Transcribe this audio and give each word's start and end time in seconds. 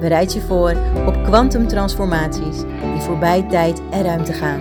Bereid 0.00 0.32
je 0.32 0.40
voor 0.40 0.76
op 1.06 1.24
kwantumtransformaties 1.24 2.60
die 2.60 3.00
voorbij 3.00 3.42
tijd 3.42 3.82
en 3.90 4.02
ruimte 4.02 4.32
gaan. 4.32 4.60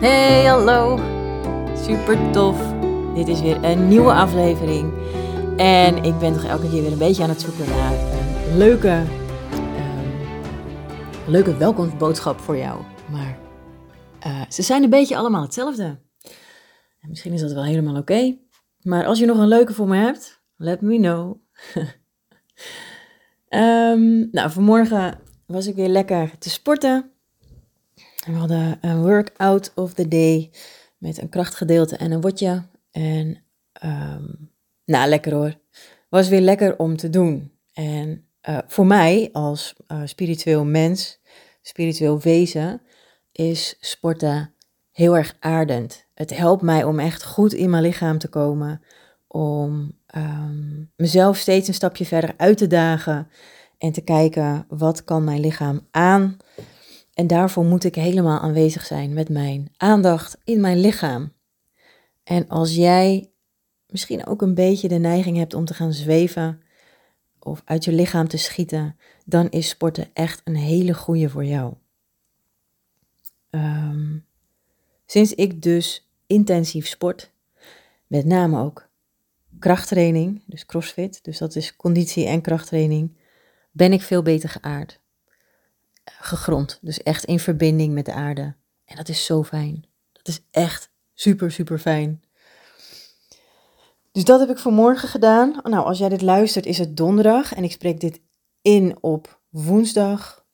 Hey, 0.00 0.44
hallo. 0.44 0.98
Super 1.74 2.30
tof. 2.30 2.74
Dit 3.14 3.28
is 3.28 3.40
weer 3.40 3.64
een 3.64 3.88
nieuwe 3.88 4.12
aflevering. 4.12 4.92
En 5.56 6.04
ik 6.04 6.18
ben 6.18 6.32
toch 6.32 6.44
elke 6.44 6.70
keer 6.70 6.82
weer 6.82 6.92
een 6.92 6.98
beetje 6.98 7.22
aan 7.22 7.28
het 7.28 7.40
zoeken 7.40 7.68
naar 7.68 7.92
een 7.92 8.56
leuke, 8.56 9.02
um, 9.52 10.10
leuke 11.26 11.56
welkomstboodschap 11.56 12.40
voor 12.40 12.56
jou. 12.56 12.82
Maar 13.10 13.38
uh, 14.26 14.40
ze 14.48 14.62
zijn 14.62 14.82
een 14.82 14.90
beetje 14.90 15.16
allemaal 15.16 15.42
hetzelfde. 15.42 15.84
En 17.00 17.08
misschien 17.08 17.32
is 17.32 17.40
dat 17.40 17.52
wel 17.52 17.64
helemaal 17.64 17.96
oké. 17.96 18.36
Maar 18.80 19.04
als 19.06 19.18
je 19.18 19.26
nog 19.26 19.38
een 19.38 19.48
leuke 19.48 19.72
voor 19.72 19.88
me 19.88 19.96
hebt, 19.96 20.42
let 20.56 20.80
me 20.80 20.96
know. 20.96 21.36
Um, 23.48 24.28
nou, 24.36 24.50
vanmorgen 24.50 25.18
was 25.46 25.66
ik 25.66 25.74
weer 25.74 25.88
lekker 25.88 26.38
te 26.38 26.50
sporten. 26.50 27.10
En 28.26 28.32
we 28.32 28.38
hadden 28.38 28.78
een 28.80 29.02
workout 29.02 29.72
of 29.74 29.94
the 29.94 30.08
day 30.08 30.50
met 30.98 31.18
een 31.18 31.28
krachtgedeelte 31.28 31.96
en 31.96 32.10
een 32.10 32.20
wotje. 32.20 32.62
En 32.90 33.42
um, 33.84 34.50
nou, 34.84 35.08
lekker 35.08 35.32
hoor. 35.32 35.58
Was 36.08 36.28
weer 36.28 36.40
lekker 36.40 36.78
om 36.78 36.96
te 36.96 37.10
doen. 37.10 37.52
En 37.72 38.24
uh, 38.48 38.58
voor 38.66 38.86
mij 38.86 39.28
als 39.32 39.74
uh, 39.88 40.02
spiritueel 40.04 40.64
mens, 40.64 41.20
spiritueel 41.62 42.20
wezen, 42.20 42.82
is 43.32 43.76
sporten 43.80 44.54
heel 44.92 45.16
erg 45.16 45.36
aardend. 45.38 46.06
Het 46.14 46.36
helpt 46.36 46.62
mij 46.62 46.84
om 46.84 46.98
echt 46.98 47.24
goed 47.24 47.52
in 47.52 47.70
mijn 47.70 47.82
lichaam 47.82 48.18
te 48.18 48.28
komen, 48.28 48.82
om 49.26 49.92
um, 50.16 50.92
mezelf 50.96 51.36
steeds 51.36 51.68
een 51.68 51.74
stapje 51.74 52.06
verder 52.06 52.34
uit 52.36 52.58
te 52.58 52.66
dagen 52.66 53.28
en 53.78 53.92
te 53.92 54.00
kijken 54.00 54.66
wat 54.68 55.04
kan 55.04 55.24
mijn 55.24 55.40
lichaam 55.40 55.86
aan. 55.90 56.36
En 57.14 57.26
daarvoor 57.26 57.64
moet 57.64 57.84
ik 57.84 57.94
helemaal 57.94 58.40
aanwezig 58.40 58.86
zijn 58.86 59.12
met 59.12 59.28
mijn 59.28 59.72
aandacht 59.76 60.38
in 60.44 60.60
mijn 60.60 60.80
lichaam. 60.80 61.32
En 62.24 62.48
als 62.48 62.74
jij 62.74 63.30
misschien 63.86 64.26
ook 64.26 64.42
een 64.42 64.54
beetje 64.54 64.88
de 64.88 64.98
neiging 64.98 65.36
hebt 65.36 65.54
om 65.54 65.64
te 65.64 65.74
gaan 65.74 65.92
zweven 65.92 66.62
of 67.38 67.62
uit 67.64 67.84
je 67.84 67.92
lichaam 67.92 68.28
te 68.28 68.36
schieten, 68.36 68.96
dan 69.24 69.50
is 69.50 69.68
sporten 69.68 70.08
echt 70.12 70.40
een 70.44 70.56
hele 70.56 70.94
goede 70.94 71.28
voor 71.28 71.44
jou. 71.44 71.74
Um, 73.50 74.26
sinds 75.06 75.34
ik 75.34 75.62
dus 75.62 76.10
intensief 76.26 76.86
sport, 76.86 77.32
met 78.06 78.24
name 78.24 78.60
ook 78.60 78.89
krachttraining, 79.58 80.42
dus 80.46 80.66
crossfit, 80.66 81.24
dus 81.24 81.38
dat 81.38 81.56
is 81.56 81.76
conditie 81.76 82.26
en 82.26 82.40
krachttraining, 82.40 83.18
ben 83.70 83.92
ik 83.92 84.02
veel 84.02 84.22
beter 84.22 84.48
geaard. 84.48 85.00
Gegrond, 86.04 86.78
dus 86.82 87.02
echt 87.02 87.24
in 87.24 87.40
verbinding 87.40 87.94
met 87.94 88.04
de 88.04 88.12
aarde. 88.12 88.54
En 88.84 88.96
dat 88.96 89.08
is 89.08 89.24
zo 89.24 89.42
fijn. 89.42 89.84
Dat 90.12 90.28
is 90.28 90.40
echt 90.50 90.90
super, 91.14 91.52
super 91.52 91.78
fijn. 91.78 92.22
Dus 94.12 94.24
dat 94.24 94.40
heb 94.40 94.50
ik 94.50 94.58
vanmorgen 94.58 95.08
gedaan. 95.08 95.60
Nou, 95.62 95.84
als 95.84 95.98
jij 95.98 96.08
dit 96.08 96.22
luistert, 96.22 96.66
is 96.66 96.78
het 96.78 96.96
donderdag 96.96 97.54
en 97.54 97.64
ik 97.64 97.72
spreek 97.72 98.00
dit 98.00 98.20
in 98.62 98.96
op 99.00 99.40
woensdag. 99.48 100.44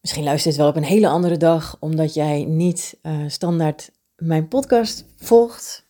Misschien 0.00 0.24
luister 0.24 0.52
je 0.52 0.56
het 0.56 0.66
wel 0.66 0.74
op 0.74 0.82
een 0.82 0.88
hele 0.88 1.08
andere 1.08 1.36
dag, 1.36 1.76
omdat 1.80 2.14
jij 2.14 2.44
niet 2.44 2.98
uh, 3.02 3.24
standaard 3.28 3.90
mijn 4.16 4.48
podcast 4.48 5.04
volgt. 5.16 5.85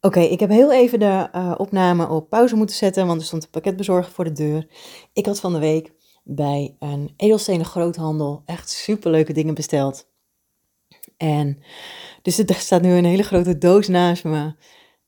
Oké, 0.00 0.20
ik 0.20 0.40
heb 0.40 0.50
heel 0.50 0.72
even 0.72 0.98
de 0.98 1.28
uh, 1.34 1.54
opname 1.56 2.08
op 2.08 2.28
pauze 2.28 2.56
moeten 2.56 2.76
zetten, 2.76 3.06
want 3.06 3.20
er 3.20 3.26
stond 3.26 3.44
een 3.44 3.50
pakketbezorger 3.50 4.12
voor 4.12 4.24
de 4.24 4.32
deur. 4.32 4.66
Ik 5.12 5.26
had 5.26 5.40
van 5.40 5.52
de 5.52 5.58
week 5.58 5.92
bij 6.22 6.76
een 6.78 7.14
edelstenen 7.16 7.66
groothandel 7.66 8.42
echt 8.44 8.70
superleuke 8.70 9.32
dingen 9.32 9.54
besteld. 9.54 10.08
En 11.16 11.62
dus 12.22 12.38
er 12.38 12.54
staat 12.54 12.82
nu 12.82 12.92
een 12.92 13.04
hele 13.04 13.22
grote 13.22 13.58
doos 13.58 13.88
naast 13.88 14.24
me 14.24 14.54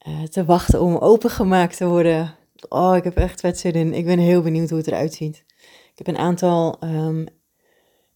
uh, 0.08 0.22
te 0.22 0.44
wachten 0.44 0.80
om 0.80 0.96
opengemaakt 0.96 1.76
te 1.76 1.86
worden. 1.86 2.34
Oh, 2.68 2.96
ik 2.96 3.04
heb 3.04 3.16
echt 3.16 3.40
vet 3.40 3.58
zin 3.58 3.72
in. 3.72 3.94
Ik 3.94 4.04
ben 4.04 4.18
heel 4.18 4.42
benieuwd 4.42 4.68
hoe 4.68 4.78
het 4.78 4.86
eruit 4.86 5.14
ziet. 5.14 5.44
Ik 5.92 5.98
heb 5.98 6.06
een 6.06 6.18
aantal 6.18 6.76
um, 6.84 7.26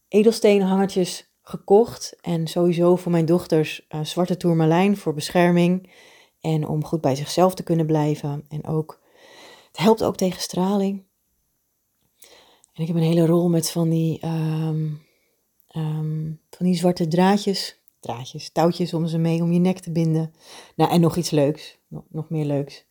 edelstenen 0.07 0.67
hangertjes 0.67 1.31
gekocht 1.41 2.17
en 2.21 2.47
sowieso 2.47 2.95
voor 2.95 3.11
mijn 3.11 3.25
dochters 3.25 3.85
uh, 3.89 4.03
zwarte 4.03 4.37
tourmalijn 4.37 4.97
voor 4.97 5.13
bescherming. 5.13 5.89
En 6.41 6.67
om 6.67 6.85
goed 6.85 7.01
bij 7.01 7.15
zichzelf 7.15 7.53
te 7.53 7.63
kunnen 7.63 7.85
blijven. 7.85 8.45
En 8.49 8.65
ook, 8.65 8.99
het 9.67 9.77
helpt 9.77 10.03
ook 10.03 10.15
tegen 10.15 10.41
straling. 10.41 11.03
En 12.73 12.83
ik 12.83 12.87
heb 12.87 12.95
een 12.95 13.01
hele 13.01 13.25
rol 13.25 13.49
met 13.49 13.71
van 13.71 13.89
die, 13.89 14.25
um, 14.25 15.01
um, 15.75 16.39
van 16.49 16.65
die 16.65 16.75
zwarte 16.75 17.07
draadjes. 17.07 17.79
Draadjes, 17.99 18.49
touwtjes 18.49 18.93
om 18.93 19.07
ze 19.07 19.17
mee 19.17 19.41
om 19.41 19.51
je 19.51 19.59
nek 19.59 19.79
te 19.79 19.91
binden. 19.91 20.33
Nou, 20.75 20.91
en 20.91 21.01
nog 21.01 21.15
iets 21.15 21.29
leuks. 21.29 21.77
Nog, 22.07 22.29
meer 22.29 22.45
leuks. 22.45 22.85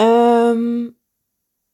Um, 0.00 0.96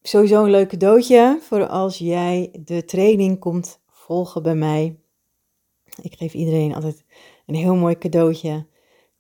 sowieso 0.03 0.45
een 0.45 0.51
leuk 0.51 0.69
cadeautje 0.69 1.39
voor 1.43 1.67
als 1.67 1.99
jij 1.99 2.51
de 2.65 2.85
training 2.85 3.39
komt 3.39 3.81
volgen 3.91 4.43
bij 4.43 4.55
mij. 4.55 4.99
Ik 6.03 6.15
geef 6.17 6.35
iedereen 6.35 6.75
altijd 6.75 7.05
een 7.47 7.55
heel 7.55 7.75
mooi 7.75 7.99
cadeautje 7.99 8.67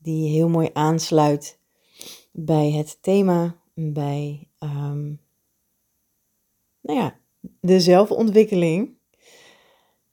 die 0.06 0.28
heel 0.28 0.48
mooi 0.48 0.70
aansluit 0.72 1.58
bij 2.32 2.70
het 2.70 2.98
thema, 3.00 3.56
bij 3.74 4.48
um, 4.60 5.20
nou 6.80 6.98
ja, 6.98 7.18
de 7.60 7.80
zelfontwikkeling. 7.80 8.94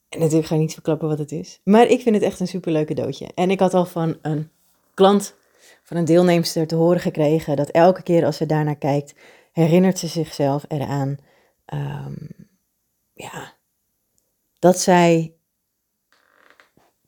En 0.09 0.19
natuurlijk 0.19 0.47
ga 0.47 0.55
ik 0.55 0.61
niet 0.61 0.73
verklappen 0.73 1.07
wat 1.07 1.17
het 1.17 1.31
is. 1.31 1.59
Maar 1.63 1.87
ik 1.87 2.01
vind 2.01 2.15
het 2.15 2.23
echt 2.23 2.39
een 2.39 2.47
superleuk 2.47 2.87
cadeautje. 2.87 3.29
En 3.35 3.51
ik 3.51 3.59
had 3.59 3.73
al 3.73 3.85
van 3.85 4.17
een 4.21 4.49
klant, 4.93 5.35
van 5.83 5.97
een 5.97 6.05
deelnemster 6.05 6.67
te 6.67 6.75
horen 6.75 7.01
gekregen 7.01 7.55
dat 7.55 7.69
elke 7.69 8.03
keer 8.03 8.25
als 8.25 8.37
ze 8.37 8.45
daarnaar 8.45 8.77
kijkt, 8.77 9.15
herinnert 9.51 9.99
ze 9.99 10.07
zichzelf 10.07 10.65
eraan 10.67 11.17
um, 11.73 12.27
ja, 13.13 13.53
dat 14.59 14.79
zij 14.79 15.35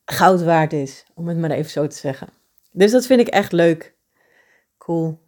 goud 0.06 0.44
waard 0.44 0.73
is, 0.73 1.06
om 1.13 1.28
het 1.28 1.38
maar 1.38 1.52
even 1.52 1.72
zo 1.72 1.88
te 1.88 1.96
zeggen. 1.96 2.29
Dus 2.75 2.91
dat 2.91 3.05
vind 3.05 3.19
ik 3.19 3.27
echt 3.27 3.51
leuk. 3.51 3.97
Cool. 4.77 5.19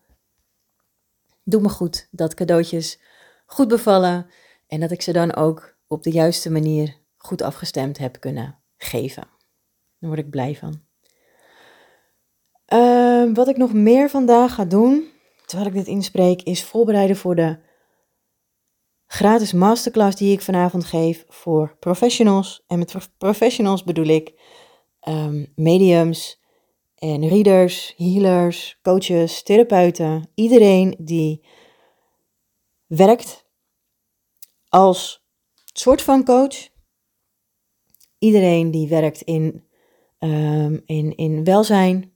Doe 1.43 1.61
me 1.61 1.69
goed 1.69 2.07
dat 2.11 2.33
cadeautjes 2.33 2.99
goed 3.45 3.67
bevallen 3.67 4.29
en 4.67 4.79
dat 4.79 4.91
ik 4.91 5.01
ze 5.01 5.11
dan 5.11 5.35
ook 5.35 5.77
op 5.87 6.03
de 6.03 6.11
juiste 6.11 6.51
manier 6.51 6.97
goed 7.17 7.41
afgestemd 7.41 7.97
heb 7.97 8.19
kunnen 8.19 8.59
geven. 8.77 9.27
Daar 9.99 10.09
word 10.09 10.19
ik 10.19 10.29
blij 10.29 10.55
van. 10.55 10.81
Uh, 12.73 13.33
wat 13.33 13.47
ik 13.47 13.57
nog 13.57 13.73
meer 13.73 14.09
vandaag 14.09 14.53
ga 14.53 14.65
doen, 14.65 15.11
terwijl 15.45 15.69
ik 15.69 15.75
dit 15.75 15.87
inspreek, 15.87 16.41
is 16.41 16.63
voorbereiden 16.63 17.15
voor 17.15 17.35
de 17.35 17.59
gratis 19.05 19.53
masterclass 19.53 20.17
die 20.17 20.33
ik 20.33 20.41
vanavond 20.41 20.85
geef 20.85 21.25
voor 21.27 21.75
professionals. 21.79 22.63
En 22.67 22.79
met 22.79 23.09
professionals 23.17 23.83
bedoel 23.83 24.07
ik 24.07 24.33
um, 25.07 25.51
mediums, 25.55 26.45
en 26.97 27.27
readers, 27.27 27.93
healers, 27.97 28.79
coaches, 28.81 29.43
therapeuten, 29.43 30.29
iedereen 30.35 30.95
die 30.99 31.45
werkt 32.85 33.45
als 34.69 35.25
soort 35.65 36.01
van 36.01 36.25
coach. 36.25 36.69
Iedereen 38.19 38.71
die 38.71 38.87
werkt 38.87 39.21
in, 39.21 39.63
um, 40.19 40.81
in, 40.85 41.15
in 41.15 41.43
welzijn, 41.43 42.13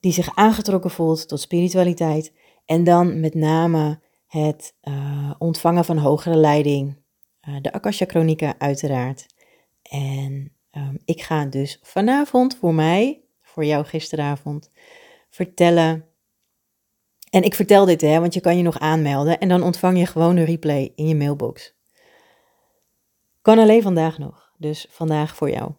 die 0.00 0.12
zich 0.12 0.34
aangetrokken 0.34 0.90
voelt 0.90 1.28
tot 1.28 1.40
spiritualiteit. 1.40 2.32
En 2.64 2.84
dan 2.84 3.20
met 3.20 3.34
name 3.34 4.00
het 4.26 4.74
uh, 4.82 5.34
ontvangen 5.38 5.84
van 5.84 5.98
hogere 5.98 6.36
leiding, 6.36 6.96
uh, 7.48 7.56
de 7.60 7.72
Akasha 7.72 8.04
Chronieken 8.06 8.60
uiteraard. 8.60 9.26
En 9.82 10.55
Um, 10.76 10.98
ik 11.04 11.22
ga 11.22 11.44
dus 11.44 11.78
vanavond 11.82 12.56
voor 12.56 12.74
mij, 12.74 13.24
voor 13.42 13.64
jou 13.64 13.84
gisteravond, 13.84 14.70
vertellen 15.30 16.08
En 17.30 17.42
ik 17.42 17.54
vertel 17.54 17.84
dit, 17.84 18.00
hè, 18.00 18.20
want 18.20 18.34
je 18.34 18.40
kan 18.40 18.56
je 18.56 18.62
nog 18.62 18.78
aanmelden 18.78 19.38
en 19.38 19.48
dan 19.48 19.62
ontvang 19.62 19.98
je 19.98 20.06
gewoon 20.06 20.36
een 20.36 20.44
replay 20.44 20.92
in 20.94 21.08
je 21.08 21.14
mailbox. 21.14 21.74
Kan 23.42 23.58
alleen 23.58 23.82
vandaag 23.82 24.18
nog, 24.18 24.52
dus 24.58 24.86
vandaag 24.90 25.36
voor 25.36 25.50
jou. 25.50 25.72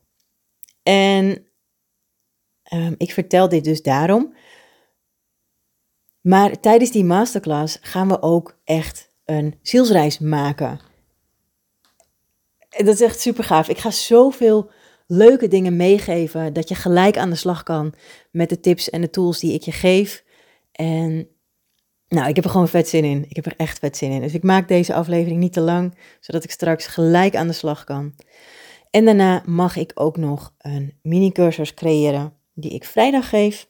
En 0.83 1.47
um, 2.73 2.95
ik 2.97 3.11
vertel 3.11 3.49
dit 3.49 3.63
dus 3.63 3.81
daarom. 3.81 4.35
Maar 6.21 6.59
tijdens 6.59 6.91
die 6.91 7.03
masterclass 7.03 7.77
gaan 7.81 8.07
we 8.07 8.21
ook 8.21 8.59
echt 8.63 9.15
een 9.25 9.59
zielsreis 9.61 10.19
maken. 10.19 10.79
Dat 12.69 12.87
is 12.87 13.01
echt 13.01 13.19
super 13.19 13.43
gaaf. 13.43 13.69
Ik 13.69 13.77
ga 13.77 13.91
zoveel 13.91 14.71
leuke 15.07 15.47
dingen 15.47 15.75
meegeven 15.75 16.53
dat 16.53 16.69
je 16.69 16.75
gelijk 16.75 17.17
aan 17.17 17.29
de 17.29 17.35
slag 17.35 17.63
kan 17.63 17.93
met 18.31 18.49
de 18.49 18.59
tips 18.59 18.89
en 18.89 19.01
de 19.01 19.09
tools 19.09 19.39
die 19.39 19.53
ik 19.53 19.61
je 19.61 19.71
geef. 19.71 20.23
En 20.71 21.27
nou, 22.07 22.27
ik 22.27 22.35
heb 22.35 22.43
er 22.43 22.51
gewoon 22.51 22.67
vet 22.67 22.87
zin 22.87 23.03
in. 23.03 23.25
Ik 23.29 23.35
heb 23.35 23.45
er 23.45 23.55
echt 23.57 23.79
vet 23.79 23.97
zin 23.97 24.11
in. 24.11 24.21
Dus 24.21 24.33
ik 24.33 24.43
maak 24.43 24.67
deze 24.67 24.93
aflevering 24.93 25.39
niet 25.39 25.53
te 25.53 25.61
lang, 25.61 25.97
zodat 26.19 26.43
ik 26.43 26.51
straks 26.51 26.85
gelijk 26.85 27.35
aan 27.35 27.47
de 27.47 27.53
slag 27.53 27.83
kan. 27.83 28.15
En 28.89 29.05
daarna 29.05 29.43
mag 29.45 29.75
ik 29.75 29.91
ook 29.93 30.17
nog 30.17 30.53
een 30.57 30.93
mini-cursus 31.01 31.73
creëren 31.73 32.33
die 32.53 32.71
ik 32.71 32.83
vrijdag 32.83 33.29
geef. 33.29 33.67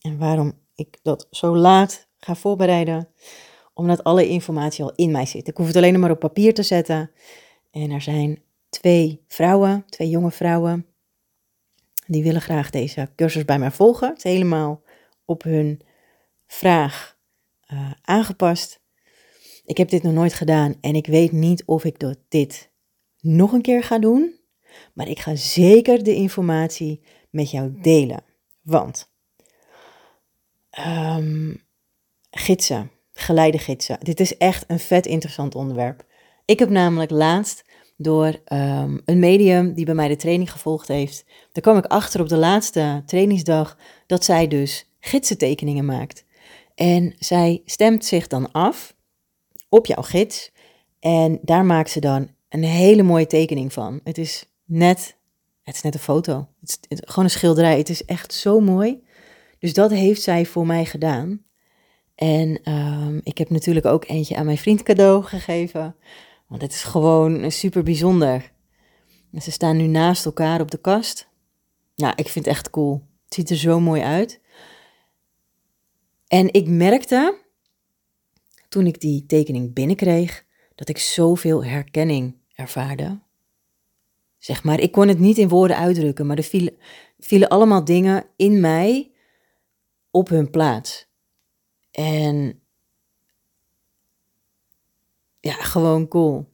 En 0.00 0.18
waarom 0.18 0.52
ik 0.74 0.98
dat 1.02 1.26
zo 1.30 1.56
laat 1.56 2.08
ga 2.18 2.34
voorbereiden? 2.34 3.08
Omdat 3.74 4.04
alle 4.04 4.28
informatie 4.28 4.84
al 4.84 4.92
in 4.94 5.10
mij 5.10 5.26
zit. 5.26 5.48
Ik 5.48 5.56
hoef 5.56 5.66
het 5.66 5.76
alleen 5.76 6.00
maar 6.00 6.10
op 6.10 6.18
papier 6.18 6.54
te 6.54 6.62
zetten. 6.62 7.10
En 7.70 7.90
er 7.90 8.00
zijn 8.00 8.42
twee 8.80 9.24
vrouwen, 9.28 9.84
twee 9.88 10.08
jonge 10.08 10.30
vrouwen, 10.30 10.86
die 12.06 12.22
willen 12.22 12.40
graag 12.40 12.70
deze 12.70 13.10
cursus 13.16 13.44
bij 13.44 13.58
mij 13.58 13.70
volgen. 13.70 14.08
Het 14.08 14.16
is 14.16 14.32
helemaal 14.32 14.82
op 15.24 15.42
hun 15.42 15.80
vraag 16.46 17.18
uh, 17.72 17.90
aangepast. 18.02 18.80
Ik 19.64 19.76
heb 19.76 19.88
dit 19.88 20.02
nog 20.02 20.12
nooit 20.12 20.34
gedaan 20.34 20.74
en 20.80 20.94
ik 20.94 21.06
weet 21.06 21.32
niet 21.32 21.64
of 21.64 21.84
ik 21.84 22.14
dit 22.28 22.70
nog 23.20 23.52
een 23.52 23.62
keer 23.62 23.82
ga 23.82 23.98
doen. 23.98 24.40
Maar 24.94 25.08
ik 25.08 25.18
ga 25.18 25.34
zeker 25.34 26.02
de 26.02 26.14
informatie 26.14 27.02
met 27.30 27.50
jou 27.50 27.80
delen. 27.80 28.24
Want 28.62 29.12
um, 30.86 31.64
gidsen, 32.30 32.90
geleide 33.12 33.58
gidsen. 33.58 33.98
Dit 34.00 34.20
is 34.20 34.36
echt 34.36 34.64
een 34.66 34.78
vet 34.78 35.06
interessant 35.06 35.54
onderwerp. 35.54 36.06
Ik 36.44 36.58
heb 36.58 36.68
namelijk 36.68 37.10
laatst 37.10 37.64
door 37.96 38.26
um, 38.26 39.02
een 39.04 39.18
medium 39.18 39.74
die 39.74 39.84
bij 39.84 39.94
mij 39.94 40.08
de 40.08 40.16
training 40.16 40.52
gevolgd 40.52 40.88
heeft. 40.88 41.24
Daar 41.52 41.62
kwam 41.62 41.76
ik 41.76 41.84
achter 41.84 42.20
op 42.20 42.28
de 42.28 42.36
laatste 42.36 43.02
trainingsdag 43.06 43.76
dat 44.06 44.24
zij 44.24 44.48
dus 44.48 44.86
gidsentekeningen 45.00 45.84
maakt. 45.84 46.24
En 46.74 47.14
zij 47.18 47.62
stemt 47.64 48.04
zich 48.04 48.26
dan 48.26 48.52
af 48.52 48.94
op 49.68 49.86
jouw 49.86 50.02
gids. 50.02 50.52
En 51.00 51.38
daar 51.42 51.64
maakt 51.64 51.90
ze 51.90 52.00
dan 52.00 52.30
een 52.48 52.64
hele 52.64 53.02
mooie 53.02 53.26
tekening 53.26 53.72
van. 53.72 54.00
Het 54.04 54.18
is 54.18 54.44
net, 54.64 55.16
het 55.62 55.74
is 55.74 55.82
net 55.82 55.94
een 55.94 56.00
foto. 56.00 56.48
Het 56.60 56.78
is, 56.88 56.98
gewoon 57.04 57.24
een 57.24 57.30
schilderij. 57.30 57.78
Het 57.78 57.88
is 57.88 58.04
echt 58.04 58.32
zo 58.32 58.60
mooi. 58.60 59.02
Dus 59.58 59.72
dat 59.72 59.90
heeft 59.90 60.22
zij 60.22 60.46
voor 60.46 60.66
mij 60.66 60.84
gedaan. 60.84 61.42
En 62.14 62.72
um, 62.72 63.20
ik 63.22 63.38
heb 63.38 63.50
natuurlijk 63.50 63.86
ook 63.86 64.08
eentje 64.08 64.36
aan 64.36 64.44
mijn 64.44 64.58
vriend 64.58 64.82
cadeau 64.82 65.22
gegeven. 65.22 65.96
Want 66.52 66.64
het 66.64 66.72
is 66.72 66.82
gewoon 66.82 67.50
super 67.50 67.82
bijzonder. 67.82 68.52
En 69.32 69.42
ze 69.42 69.50
staan 69.50 69.76
nu 69.76 69.86
naast 69.86 70.24
elkaar 70.24 70.60
op 70.60 70.70
de 70.70 70.78
kast. 70.80 71.28
Nou, 71.96 72.12
ik 72.16 72.28
vind 72.28 72.44
het 72.44 72.54
echt 72.54 72.70
cool. 72.70 73.06
Het 73.24 73.34
ziet 73.34 73.50
er 73.50 73.56
zo 73.56 73.80
mooi 73.80 74.02
uit. 74.02 74.40
En 76.26 76.52
ik 76.52 76.68
merkte, 76.68 77.38
toen 78.68 78.86
ik 78.86 79.00
die 79.00 79.26
tekening 79.26 79.72
binnenkreeg, 79.74 80.44
dat 80.74 80.88
ik 80.88 80.98
zoveel 80.98 81.64
herkenning 81.64 82.36
ervaarde. 82.54 83.20
Zeg 84.38 84.64
maar, 84.64 84.80
ik 84.80 84.92
kon 84.92 85.08
het 85.08 85.18
niet 85.18 85.38
in 85.38 85.48
woorden 85.48 85.76
uitdrukken, 85.76 86.26
maar 86.26 86.36
er 86.36 86.42
vielen, 86.42 86.76
vielen 87.18 87.48
allemaal 87.48 87.84
dingen 87.84 88.26
in 88.36 88.60
mij 88.60 89.12
op 90.10 90.28
hun 90.28 90.50
plaats. 90.50 91.06
En 91.90 92.61
ja, 95.42 95.54
gewoon 95.54 96.08
cool. 96.08 96.48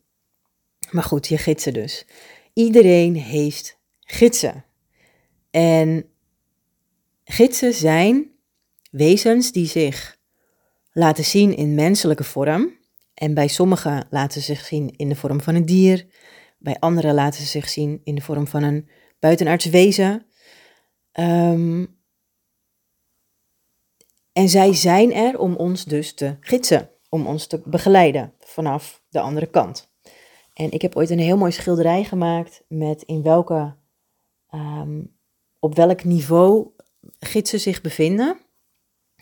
Maar 0.91 1.03
goed, 1.03 1.27
je 1.27 1.39
gidsen 1.39 1.73
dus. 1.73 2.07
Iedereen 2.53 3.15
heeft 3.15 3.79
gidsen. 4.01 4.65
En 5.51 6.11
gidsen 7.25 7.75
zijn 7.75 8.31
wezens 8.91 9.53
die 9.53 9.67
zich 9.67 10.19
laten 10.93 11.25
zien 11.25 11.57
in 11.57 11.75
menselijke 11.75 12.25
vorm. 12.25 12.77
En 13.15 13.35
bij 13.35 13.49
sommigen 13.49 14.07
laten 14.11 14.41
ze 14.41 14.55
zich 14.55 14.65
zien 14.65 14.97
in 14.97 15.09
de 15.09 15.17
vorm 15.17 15.41
van 15.41 15.55
een 15.55 15.67
dier. 15.67 16.07
Bij 16.59 16.77
anderen 16.79 17.15
laten 17.15 17.41
ze 17.41 17.47
zich 17.47 17.69
zien 17.69 18.01
in 18.05 18.15
de 18.15 18.21
vorm 18.21 18.47
van 18.47 18.63
een 18.63 18.89
buitenaards 19.19 19.65
wezen. 19.65 20.27
Um, 21.13 21.97
en 24.33 24.49
zij 24.49 24.75
zijn 24.75 25.13
er 25.13 25.39
om 25.39 25.55
ons 25.55 25.85
dus 25.85 26.15
te 26.15 26.37
gidsen, 26.41 26.91
om 27.09 27.27
ons 27.27 27.47
te 27.47 27.61
begeleiden 27.65 28.33
vanaf 28.39 29.03
de 29.09 29.21
andere 29.21 29.47
kant. 29.47 29.91
En 30.55 30.71
ik 30.71 30.83
heb 30.83 30.97
ooit 30.97 31.11
een 31.11 31.19
heel 31.19 31.37
mooi 31.37 31.53
schilderij 31.53 32.05
gemaakt 32.05 32.65
met 32.69 33.03
in 33.03 33.23
welke, 33.23 33.75
um, 34.55 35.17
op 35.59 35.75
welk 35.75 36.05
niveau 36.05 36.67
gidsen 37.19 37.61
zich 37.61 37.81
bevinden. 37.81 38.39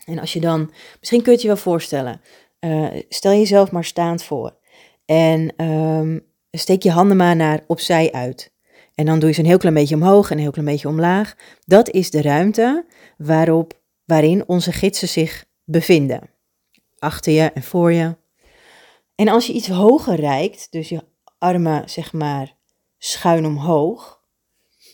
En 0.05 0.19
als 0.19 0.33
je 0.33 0.39
dan, 0.39 0.71
misschien 0.99 1.21
kun 1.21 1.31
je 1.31 1.37
het 1.37 1.41
je 1.41 1.47
wel 1.47 1.57
voorstellen, 1.57 2.21
uh, 2.59 3.01
stel 3.09 3.31
jezelf 3.31 3.71
maar 3.71 3.83
staand 3.83 4.23
voor. 4.23 4.55
En 5.05 5.65
um, 5.65 6.25
steek 6.51 6.83
je 6.83 6.91
handen 6.91 7.17
maar 7.17 7.35
naar 7.35 7.63
opzij 7.67 8.11
uit. 8.11 8.55
En 8.95 9.05
dan 9.05 9.19
doe 9.19 9.27
je 9.29 9.33
ze 9.33 9.39
een 9.39 9.45
heel 9.45 9.57
klein 9.57 9.75
beetje 9.75 9.95
omhoog 9.95 10.29
en 10.29 10.35
een 10.35 10.41
heel 10.41 10.51
klein 10.51 10.67
beetje 10.67 10.87
omlaag. 10.87 11.35
Dat 11.65 11.89
is 11.89 12.11
de 12.11 12.21
ruimte 12.21 12.85
waarop, 13.17 13.79
waarin 14.05 14.47
onze 14.47 14.71
gidsen 14.71 15.07
zich 15.07 15.45
bevinden. 15.63 16.29
Achter 16.99 17.33
je 17.33 17.51
en 17.51 17.63
voor 17.63 17.91
je. 17.91 18.15
En 19.15 19.27
als 19.27 19.47
je 19.47 19.53
iets 19.53 19.67
hoger 19.67 20.15
reikt, 20.15 20.71
dus 20.71 20.89
je 20.89 21.03
armen 21.37 21.89
zeg 21.89 22.13
maar 22.13 22.55
schuin 22.97 23.45
omhoog, 23.45 24.21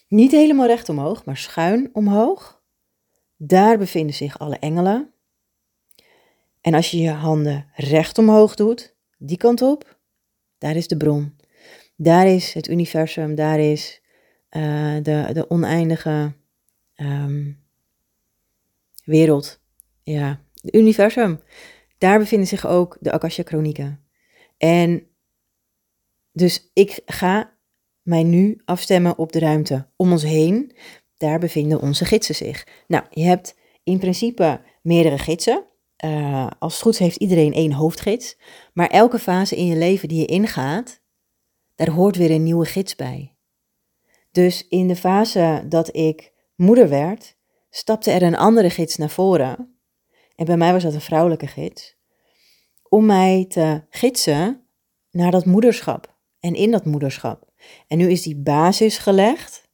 niet 0.08 0.32
helemaal 0.32 0.68
recht 0.68 0.90
omhoog, 0.90 1.26
maar 1.26 1.38
schuin 1.38 1.90
omhoog, 1.94 2.62
daar 3.38 3.78
bevinden 3.78 4.16
zich 4.16 4.40
alle 4.40 4.58
engelen. 4.58 5.14
En 6.62 6.74
als 6.74 6.92
je 6.92 6.98
je 6.98 7.12
handen 7.12 7.68
recht 7.76 8.18
omhoog 8.18 8.56
doet, 8.56 8.96
die 9.18 9.38
kant 9.38 9.62
op, 9.62 9.98
daar 10.58 10.76
is 10.76 10.88
de 10.88 10.98
bron. 10.98 11.36
Daar 11.96 12.28
is 12.28 12.54
het 12.54 12.68
universum, 12.68 13.36
daar 13.36 13.60
is 13.60 14.02
uh, 14.50 14.96
de, 15.02 15.30
de 15.34 15.50
oneindige 15.50 16.34
um, 16.96 17.64
wereld. 19.04 19.60
Ja, 20.04 20.40
het 20.62 20.76
universum. 20.76 21.40
Daar 22.04 22.20
bevinden 22.20 22.48
zich 22.48 22.68
ook 22.68 22.98
de 23.00 23.12
Akasha 23.12 23.44
Chronieken. 23.44 24.06
En 24.58 25.08
dus 26.32 26.70
ik 26.74 27.02
ga 27.06 27.58
mij 28.02 28.24
nu 28.24 28.62
afstemmen 28.66 29.18
op 29.18 29.32
de 29.32 29.40
ruimte 29.40 29.90
om 29.96 30.12
ons 30.12 30.24
heen. 30.24 30.76
Daar 31.18 31.40
bevinden 31.40 31.82
onze 31.82 32.06
gidsen 32.06 32.36
zich. 32.36 32.68
Nou, 32.88 33.06
je 33.10 33.24
hebt 33.24 33.58
in 33.84 34.00
principe 34.00 34.62
meerdere 34.82 35.18
gidsen. 35.18 35.66
Uh, 36.06 36.48
als 36.60 36.74
het 36.74 36.82
goed 36.82 36.94
is, 36.94 37.00
heeft 37.00 37.16
iedereen 37.16 37.54
één 37.54 37.72
hoofdgids. 37.72 38.38
Maar 38.74 38.88
elke 38.88 39.20
fase 39.20 39.56
in 39.56 39.66
je 39.66 39.76
leven 39.76 40.08
die 40.08 40.20
je 40.20 40.26
ingaat, 40.26 41.02
daar 41.76 41.90
hoort 41.90 42.16
weer 42.16 42.32
een 42.32 42.44
nieuwe 42.44 42.66
gids 42.66 42.96
bij. 42.96 43.36
Dus 44.32 44.68
in 44.68 44.88
de 44.88 44.96
fase 44.96 45.66
dat 45.68 45.96
ik 45.96 46.34
moeder 46.56 46.90
werd, 46.90 47.38
stapte 47.70 48.12
er 48.12 48.24
een 48.24 48.38
andere 48.38 48.70
gids 48.70 48.96
naar 48.96 49.10
voren. 49.10 49.73
En 50.36 50.46
bij 50.46 50.58
mij 50.58 50.72
was 50.72 50.84
dat 50.84 50.94
een 50.94 51.02
vrouwelijke 51.02 51.48
gids. 51.48 51.98
Om 52.90 53.06
mij 53.06 53.46
te 53.50 53.82
gidsen 53.90 54.68
naar 55.12 55.32
dat 55.32 55.46
moederschap 55.46 56.16
en 56.40 56.54
in 56.56 56.72
dat 56.72 56.86
moederschap. 56.86 57.52
En 57.88 57.98
nu 57.98 58.10
is 58.10 58.22
die 58.22 58.36
basis 58.36 58.98
gelegd 58.98 59.70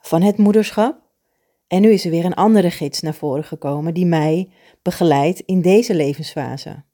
van 0.00 0.22
het 0.22 0.36
moederschap. 0.36 1.06
En 1.66 1.80
nu 1.80 1.90
is 1.90 2.04
er 2.04 2.10
weer 2.10 2.24
een 2.24 2.34
andere 2.34 2.70
gids 2.70 3.00
naar 3.00 3.14
voren 3.14 3.44
gekomen 3.44 3.94
die 3.94 4.06
mij 4.06 4.50
begeleidt 4.82 5.40
in 5.40 5.62
deze 5.62 5.94
levensfase. 5.94 6.84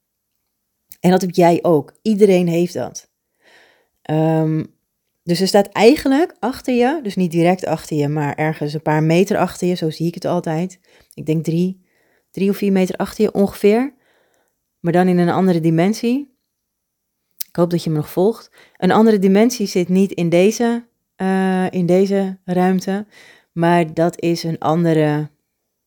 En 1.01 1.11
dat 1.11 1.21
heb 1.21 1.35
jij 1.35 1.59
ook. 1.63 1.99
Iedereen 2.03 2.49
heeft 2.49 2.75
dat. 2.75 3.11
Um, 4.11 4.75
dus 5.23 5.41
er 5.41 5.47
staat 5.47 5.69
eigenlijk 5.69 6.37
achter 6.39 6.75
je, 6.75 7.01
dus 7.03 7.17
niet 7.17 7.31
direct 7.31 7.67
achter 7.67 7.97
je, 7.97 8.09
maar 8.09 8.35
ergens 8.35 8.75
een 8.75 8.83
paar 8.83 9.03
meter 9.03 9.37
achter 9.37 9.69
je, 9.69 9.75
zo 9.75 9.91
zie 9.91 10.07
ik 10.07 10.15
het 10.15 10.25
altijd. 10.25 10.81
Ik 11.15 11.27
denk 11.27 11.45
drie, 11.45 11.84
drie 12.35 12.51
of 12.51 12.57
vier 12.57 12.73
meter 12.73 12.97
achter 12.97 13.25
je 13.25 13.33
ongeveer, 13.33 13.95
maar 14.81 14.93
dan 14.93 15.09
in 15.09 15.19
een 15.19 15.29
andere 15.29 15.61
dimensie. 15.61 16.37
Ik 17.49 17.57
hoop 17.57 17.71
dat 17.71 17.85
je 17.85 17.91
me 17.91 17.97
nog 17.97 18.11
volgt. 18.11 18.51
Een 18.77 18.91
andere 18.91 19.19
dimensie 19.19 19.67
zit 19.67 19.89
niet 19.89 20.13
in 20.13 20.29
deze, 20.29 20.87
uh, 21.17 21.71
in 21.71 21.87
deze 21.87 22.39
ruimte, 22.45 23.07
maar 23.53 23.95
dat 23.95 24.21
is 24.21 24.43
een 24.43 24.59
andere, 24.59 25.31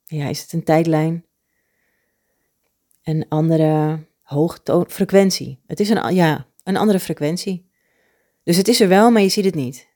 ja, 0.03 0.27
is 0.27 0.41
het 0.41 0.53
een 0.53 0.63
tijdlijn? 0.63 1.25
een 3.03 3.25
andere 3.29 3.99
frequentie. 4.87 5.59
Het 5.65 5.79
is 5.79 5.89
een, 5.89 6.15
ja, 6.15 6.47
een 6.63 6.77
andere 6.77 6.99
frequentie. 6.99 7.69
Dus 8.43 8.57
het 8.57 8.67
is 8.67 8.81
er 8.81 8.87
wel, 8.87 9.11
maar 9.11 9.21
je 9.21 9.29
ziet 9.29 9.45
het 9.45 9.55
niet. 9.55 9.87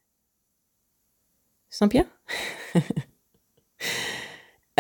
Snap 1.67 1.91
je? 1.91 2.05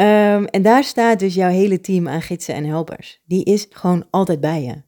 Ehm, 0.01 0.43
en 0.43 0.61
daar 0.61 0.83
staat 0.83 1.19
dus 1.19 1.33
jouw 1.33 1.49
hele 1.49 1.81
team 1.81 2.07
aan 2.07 2.21
gidsen 2.21 2.53
en 2.53 2.65
helpers. 2.65 3.21
Die 3.25 3.43
is 3.43 3.67
gewoon 3.69 4.07
altijd 4.09 4.39
bij 4.39 4.63
je. 4.63 4.83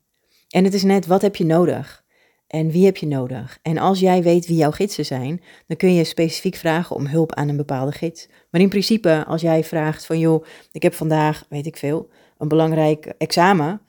En 0.50 0.64
het 0.64 0.74
is 0.74 0.84
net, 0.84 1.06
wat 1.06 1.22
heb 1.22 1.36
je 1.36 1.46
nodig? 1.46 2.04
En 2.48 2.72
wie 2.72 2.86
heb 2.86 2.98
je 2.98 3.08
nodig? 3.08 3.60
En 3.62 3.78
als 3.78 4.00
jij 4.00 4.24
weet 4.24 4.48
wie 4.48 4.56
jouw 4.56 4.72
gidsen 4.72 5.06
zijn, 5.06 5.42
dan 5.68 5.78
kun 5.78 5.94
je 5.94 6.04
specifiek 6.04 6.56
vragen 6.56 6.96
om 6.96 7.06
hulp 7.08 7.34
aan 7.34 7.50
een 7.50 7.58
bepaalde 7.58 7.92
gids. 7.92 8.28
Maar 8.52 8.62
in 8.62 8.70
principe, 8.70 9.24
als 9.28 9.42
jij 9.42 9.64
vraagt 9.64 10.06
van, 10.06 10.20
joh, 10.20 10.46
ik 10.72 10.84
heb 10.84 10.94
vandaag, 10.94 11.46
weet 11.50 11.66
ik 11.66 11.78
veel, 11.78 12.10
een 12.38 12.48
belangrijk 12.48 13.06
examen, 13.06 13.82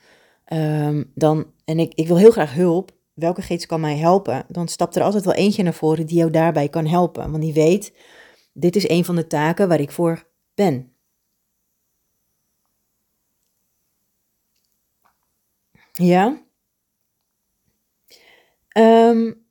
ehm, 0.45 1.05
dan, 1.15 1.47
en 1.65 1.79
ik, 1.79 1.95
ik 1.95 2.07
wil 2.07 2.19
heel 2.19 2.31
graag 2.31 2.55
hulp, 2.55 2.91
welke 3.15 3.43
gids 3.43 3.67
kan 3.67 3.81
mij 3.81 3.97
helpen? 3.97 4.45
Dan 4.49 4.69
stapt 4.69 4.97
er 4.97 5.03
altijd 5.03 5.25
wel 5.25 5.35
eentje 5.35 5.63
naar 5.63 5.75
voren 5.75 6.07
die 6.07 6.17
jou 6.17 6.31
daarbij 6.31 6.69
kan 6.69 6.87
helpen. 6.87 7.31
Want 7.31 7.43
die 7.43 7.53
weet, 7.53 7.93
dit 8.53 8.77
is 8.77 8.89
een 8.89 9.05
van 9.05 9.17
de 9.17 9.27
taken 9.27 9.69
waar 9.69 9.81
ik 9.81 9.91
voor 9.91 10.25
ben. 10.55 10.94
Ja? 15.95 16.43
Um, 18.79 19.47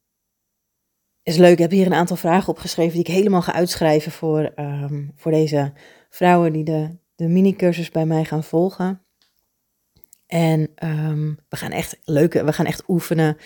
is 1.24 1.38
leuk, 1.38 1.52
ik 1.52 1.58
heb 1.58 1.72
hier 1.72 1.86
een 1.86 1.94
aantal 1.94 2.16
vragen 2.16 2.50
opgeschreven 2.50 2.94
die 2.94 3.06
ik 3.08 3.14
helemaal 3.14 3.42
ga 3.42 3.54
uitschrijven 3.54 4.12
voor, 4.12 4.54
um, 4.56 5.12
voor 5.16 5.32
deze 5.32 5.74
vrouwen 6.10 6.54
die 6.54 6.64
de, 6.64 6.98
de 7.16 7.28
mini-cursus 7.28 7.90
bij 7.90 8.06
mij 8.06 8.26
gaan 8.26 8.44
volgen. 8.44 9.02
En 10.28 10.72
um, 10.84 11.38
we 11.50 11.56
gaan 11.56 11.72
echt 11.72 12.00
leuke, 12.04 12.44
we 12.44 12.54
gaan 12.54 12.66
echt 12.66 12.84
oefenen. 12.88 13.38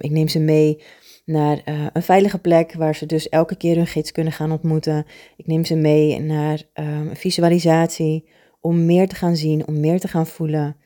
ik 0.00 0.10
neem 0.10 0.28
ze 0.28 0.38
mee 0.38 0.82
naar 1.24 1.60
uh, 1.64 1.86
een 1.92 2.02
veilige 2.02 2.38
plek 2.38 2.74
waar 2.74 2.94
ze 2.94 3.06
dus 3.06 3.28
elke 3.28 3.56
keer 3.56 3.76
hun 3.76 3.86
gids 3.86 4.12
kunnen 4.12 4.32
gaan 4.32 4.52
ontmoeten. 4.52 5.06
Ik 5.36 5.46
neem 5.46 5.64
ze 5.64 5.74
mee 5.74 6.20
naar 6.20 6.62
een 6.72 7.16
visualisatie 7.16 8.28
om 8.60 8.84
meer 8.84 9.08
te 9.08 9.14
gaan 9.14 9.36
zien, 9.36 9.66
om 9.66 9.80
meer 9.80 10.00
te 10.00 10.08
gaan 10.08 10.26
voelen. 10.26 10.76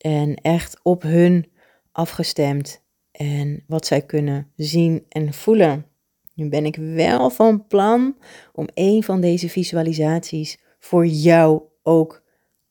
En 0.00 0.34
echt 0.34 0.80
op 0.82 1.02
hun 1.02 1.50
afgestemd 1.92 2.82
en 3.10 3.64
wat 3.66 3.86
zij 3.86 4.02
kunnen 4.02 4.52
zien 4.56 5.04
en 5.08 5.34
voelen. 5.34 5.86
Nu 6.34 6.48
ben 6.48 6.64
ik 6.64 6.76
wel 6.76 7.30
van 7.30 7.66
plan 7.66 8.16
om 8.52 8.68
een 8.74 9.02
van 9.02 9.20
deze 9.20 9.48
visualisaties 9.48 10.60
voor 10.78 11.06
jou 11.06 11.62
ook 11.82 12.22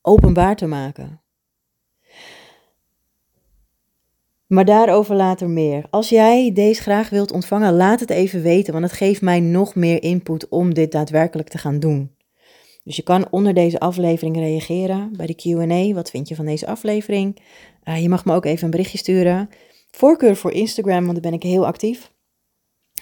openbaar 0.02 0.56
te 0.56 0.66
maken. 0.66 1.22
Maar 4.48 4.66
daarover 4.66 5.16
later 5.16 5.50
meer. 5.50 5.86
Als 5.90 6.10
jij 6.10 6.52
deze 6.54 6.82
graag 6.82 7.10
wilt 7.10 7.32
ontvangen, 7.32 7.74
laat 7.74 8.00
het 8.00 8.10
even 8.10 8.42
weten, 8.42 8.74
want 8.74 8.86
het 8.86 8.94
geeft 8.94 9.22
mij 9.22 9.40
nog 9.40 9.76
meer 9.76 10.04
input 10.04 10.48
om 10.48 10.74
dit 10.74 10.92
daadwerkelijk 10.92 11.50
te 11.50 11.58
gaan 11.58 11.80
doen. 11.80 12.16
Dus 12.90 12.98
je 12.98 13.04
kan 13.04 13.28
onder 13.32 13.54
deze 13.54 13.80
aflevering 13.80 14.36
reageren 14.36 15.14
bij 15.18 15.26
de 15.26 15.36
QA. 15.36 15.94
Wat 15.94 16.10
vind 16.10 16.28
je 16.28 16.36
van 16.36 16.46
deze 16.46 16.68
aflevering? 16.68 17.42
Uh, 17.84 18.02
je 18.02 18.10
mag 18.10 18.26
me 18.26 18.34
ook 18.34 18.46
even 18.46 18.64
een 18.64 18.70
berichtje 18.70 18.98
sturen. 18.98 19.50
Voorkeur 19.92 20.36
voor 20.36 20.52
Instagram, 20.52 21.02
want 21.02 21.12
daar 21.12 21.32
ben 21.32 21.40
ik 21.40 21.44
heel 21.44 21.66
actief. 21.66 22.12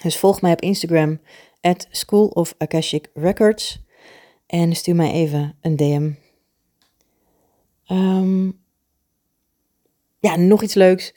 Dus 0.02 0.16
volg 0.16 0.40
mij 0.40 0.52
op 0.52 0.60
Instagram, 0.60 1.20
at 1.60 1.86
School 1.90 2.26
of 2.26 2.54
Akashic 2.58 3.10
Records. 3.14 3.82
En 4.46 4.76
stuur 4.76 4.94
mij 4.94 5.12
even 5.12 5.56
een 5.60 5.76
DM. 5.76 6.12
Ehm, 7.86 8.46
ja, 10.18 10.36
nog 10.36 10.62
iets 10.62 10.74
leuks. 10.74 11.14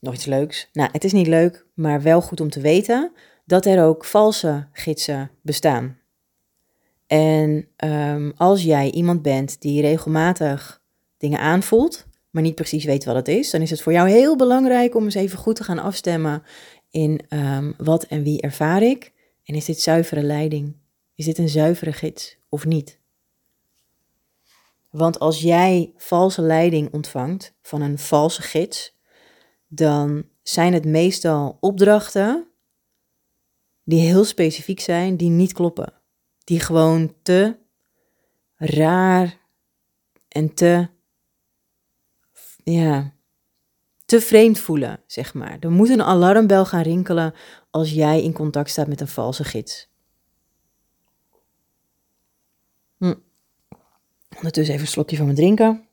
Nog 0.00 0.14
iets 0.14 0.24
leuks. 0.24 0.68
Nou, 0.72 0.88
het 0.92 1.04
is 1.04 1.12
niet 1.12 1.26
leuk, 1.26 1.66
maar 1.74 2.02
wel 2.02 2.22
goed 2.22 2.40
om 2.40 2.50
te 2.50 2.60
weten 2.60 3.12
dat 3.44 3.66
er 3.66 3.84
ook 3.84 4.04
valse 4.04 4.68
gidsen 4.72 5.30
bestaan. 5.42 5.99
En 7.10 7.68
um, 7.84 8.32
als 8.36 8.62
jij 8.62 8.90
iemand 8.90 9.22
bent 9.22 9.60
die 9.60 9.80
regelmatig 9.80 10.82
dingen 11.16 11.38
aanvoelt, 11.38 12.06
maar 12.30 12.42
niet 12.42 12.54
precies 12.54 12.84
weet 12.84 13.04
wat 13.04 13.14
het 13.14 13.28
is, 13.28 13.50
dan 13.50 13.60
is 13.60 13.70
het 13.70 13.82
voor 13.82 13.92
jou 13.92 14.08
heel 14.08 14.36
belangrijk 14.36 14.94
om 14.94 15.04
eens 15.04 15.14
even 15.14 15.38
goed 15.38 15.56
te 15.56 15.64
gaan 15.64 15.78
afstemmen 15.78 16.42
in 16.90 17.20
um, 17.28 17.74
wat 17.76 18.04
en 18.04 18.22
wie 18.22 18.40
ervaar 18.40 18.82
ik. 18.82 19.12
En 19.44 19.54
is 19.54 19.64
dit 19.64 19.80
zuivere 19.80 20.22
leiding? 20.22 20.76
Is 21.14 21.24
dit 21.24 21.38
een 21.38 21.48
zuivere 21.48 21.92
gids 21.92 22.36
of 22.48 22.64
niet? 22.64 23.00
Want 24.90 25.18
als 25.18 25.40
jij 25.40 25.92
valse 25.96 26.42
leiding 26.42 26.92
ontvangt 26.92 27.54
van 27.62 27.80
een 27.80 27.98
valse 27.98 28.42
gids, 28.42 28.96
dan 29.68 30.24
zijn 30.42 30.72
het 30.72 30.84
meestal 30.84 31.56
opdrachten 31.60 32.46
die 33.84 34.00
heel 34.00 34.24
specifiek 34.24 34.80
zijn, 34.80 35.16
die 35.16 35.30
niet 35.30 35.52
kloppen 35.52 35.99
die 36.50 36.60
gewoon 36.60 37.14
te 37.22 37.56
raar 38.56 39.38
en 40.28 40.54
te, 40.54 40.88
ja, 42.64 43.14
te 44.04 44.20
vreemd 44.20 44.58
voelen, 44.58 45.02
zeg 45.06 45.34
maar. 45.34 45.56
Er 45.60 45.70
moet 45.70 45.88
een 45.88 46.02
alarmbel 46.02 46.66
gaan 46.66 46.82
rinkelen 46.82 47.34
als 47.70 47.90
jij 47.90 48.22
in 48.22 48.32
contact 48.32 48.70
staat 48.70 48.86
met 48.86 49.00
een 49.00 49.08
valse 49.08 49.44
gids. 49.44 49.88
Hm. 52.96 53.14
Ondertussen 54.36 54.74
even 54.74 54.86
een 54.86 54.92
slokje 54.92 55.16
van 55.16 55.24
mijn 55.24 55.38
drinken. 55.38 55.88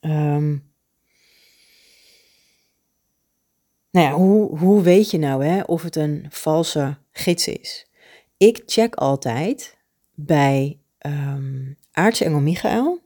Um, 0.00 0.72
nou 3.90 4.06
ja, 4.06 4.12
hoe, 4.12 4.58
hoe 4.58 4.82
weet 4.82 5.10
je 5.10 5.18
nou 5.18 5.44
hè, 5.44 5.62
of 5.62 5.82
het 5.82 5.96
een 5.96 6.26
valse 6.28 6.96
gids 7.10 7.48
is? 7.48 7.87
Ik 8.38 8.62
check 8.66 8.94
altijd 8.94 9.78
bij 10.14 10.80
um, 11.06 11.76
aartsengel 11.92 12.40
Michael. 12.40 13.00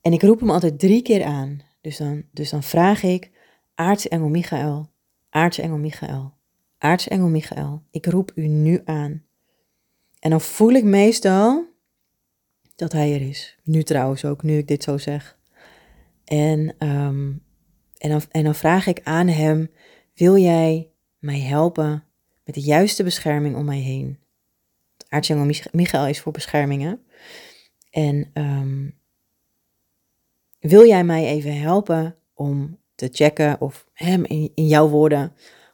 En 0.00 0.12
ik 0.12 0.22
roep 0.22 0.40
hem 0.40 0.50
altijd 0.50 0.78
drie 0.78 1.02
keer 1.02 1.24
aan. 1.24 1.60
Dus 1.80 1.96
dan, 1.96 2.24
dus 2.32 2.50
dan 2.50 2.62
vraag 2.62 3.02
ik, 3.02 3.30
aartsengel 3.74 4.28
Michael, 4.28 4.90
aartsengel 5.30 5.76
Michael, 5.76 6.34
aartsengel 6.78 7.28
Michael, 7.28 7.82
ik 7.90 8.06
roep 8.06 8.32
u 8.34 8.46
nu 8.46 8.80
aan. 8.84 9.24
En 10.18 10.30
dan 10.30 10.40
voel 10.40 10.70
ik 10.70 10.84
meestal 10.84 11.66
dat 12.76 12.92
hij 12.92 13.14
er 13.14 13.28
is. 13.28 13.58
Nu 13.64 13.82
trouwens 13.82 14.24
ook, 14.24 14.42
nu 14.42 14.58
ik 14.58 14.68
dit 14.68 14.82
zo 14.82 14.98
zeg. 14.98 15.38
En, 16.24 16.58
um, 16.88 17.42
en, 17.96 18.10
dan, 18.10 18.22
en 18.30 18.44
dan 18.44 18.54
vraag 18.54 18.86
ik 18.86 19.00
aan 19.02 19.28
hem, 19.28 19.70
wil 20.14 20.36
jij 20.36 20.90
mij 21.18 21.40
helpen 21.40 22.07
met 22.48 22.56
de 22.56 22.62
juiste 22.62 23.02
bescherming 23.02 23.56
om 23.56 23.64
mij 23.64 23.78
heen. 23.78 24.18
Aartsengel 25.08 25.50
Michael 25.72 26.06
is 26.06 26.20
voor 26.20 26.32
beschermingen. 26.32 27.02
En 27.90 28.30
um, 28.34 28.98
wil 30.58 30.86
jij 30.86 31.04
mij 31.04 31.26
even 31.26 31.60
helpen 31.60 32.16
om 32.34 32.78
te 32.94 33.08
checken 33.12 33.60
of 33.60 33.86
hem 33.92 34.24
in, 34.24 34.50
jouw 34.54 34.88
woorden 34.88 35.32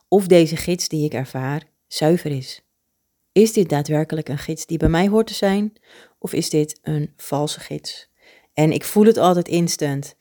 of 0.09 0.27
deze 0.27 0.57
gids 0.57 0.89
die 0.89 1.05
ik 1.05 1.15
ervaar 1.15 1.63
zuiver 1.87 2.31
is? 2.31 2.63
Is 3.33 3.53
dit 3.53 3.69
daadwerkelijk 3.69 4.29
een 4.29 4.39
gids 4.39 4.67
die 4.67 4.79
bij 4.79 4.89
mij 4.89 5.09
hoort 5.09 5.27
te 5.27 5.35
zijn 5.35 5.73
of 6.19 6.33
is 6.33 6.51
dit 6.51 6.79
een 6.83 7.13
valse 7.17 7.61
gids? 7.61 8.11
En 8.55 8.73
ik 8.73 8.85
voel 8.85 9.05
het 9.05 9.17
altijd 9.17 9.49
instant. 9.49 10.17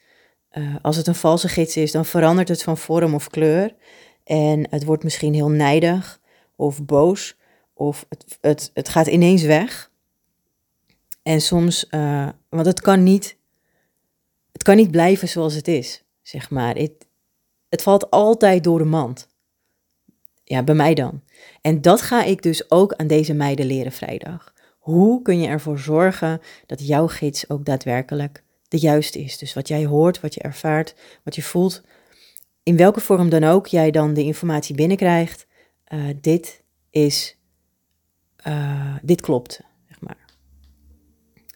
Uh, 0.52 0.76
als 0.82 0.96
het 0.96 1.08
een 1.08 1.16
valse 1.16 1.48
gids 1.48 1.78
is, 1.78 1.92
dan 1.92 2.06
verandert 2.06 2.48
het 2.48 2.64
van 2.64 2.78
vorm 2.78 3.14
of 3.14 3.30
kleur. 3.30 3.76
En 4.24 4.68
het 4.70 4.84
wordt 4.84 5.04
misschien 5.04 5.34
heel 5.34 5.50
nijdig 5.50 6.22
of 6.56 6.86
boos 6.86 7.36
of 7.74 8.06
het, 8.10 8.38
het, 8.42 8.72
het 8.74 8.90
gaat 8.90 9.08
ineens 9.08 9.42
weg. 9.42 9.92
En 11.24 11.42
soms, 11.42 11.88
uh, 11.92 12.30
want 12.50 12.66
het 12.66 12.82
kan 12.82 13.04
niet, 13.04 13.38
het 14.52 14.64
kan 14.64 14.76
niet 14.76 14.92
blijven 14.92 15.28
zoals 15.28 15.54
het 15.54 15.68
is, 15.68 16.04
zeg 16.22 16.50
maar. 16.50 16.76
Het, 16.76 17.08
het 17.70 17.82
valt 17.82 18.10
altijd 18.10 18.64
door 18.64 18.78
de 18.78 18.86
mand. 18.86 19.28
Ja, 20.44 20.64
bij 20.64 20.76
mij 20.76 20.94
dan. 20.94 21.22
En 21.62 21.82
dat 21.82 22.02
ga 22.02 22.24
ik 22.24 22.42
dus 22.42 22.72
ook 22.72 22.94
aan 22.94 23.08
deze 23.08 23.34
meiden 23.34 23.66
leren 23.66 23.92
vrijdag. 23.92 24.54
Hoe 24.80 25.22
kun 25.22 25.40
je 25.42 25.48
ervoor 25.48 25.80
zorgen 25.80 26.42
dat 26.66 26.88
jouw 26.88 27.08
gids 27.08 27.50
ook 27.50 27.66
daadwerkelijk 27.66 28.44
de 28.68 28.78
juiste 28.78 29.20
is? 29.20 29.38
Dus 29.38 29.54
wat 29.54 29.68
jij 29.68 29.86
hoort, 29.86 30.20
wat 30.20 30.34
je 30.34 30.42
ervaart, 30.42 30.96
wat 31.24 31.36
je 31.36 31.42
voelt, 31.42 31.82
in 32.64 32.78
welke 32.78 33.00
vorm 33.00 33.30
dan 33.30 33.44
ook 33.44 33.68
jij 33.68 33.92
dan 33.92 34.14
de 34.14 34.24
informatie 34.24 34.76
binnenkrijgt, 34.76 35.46
uh, 35.94 36.10
dit 36.22 36.64
is, 36.90 37.38
uh, 38.48 38.96
dit 39.02 39.22
klopt, 39.22 39.62
zeg 39.88 40.02
maar. 40.02 40.26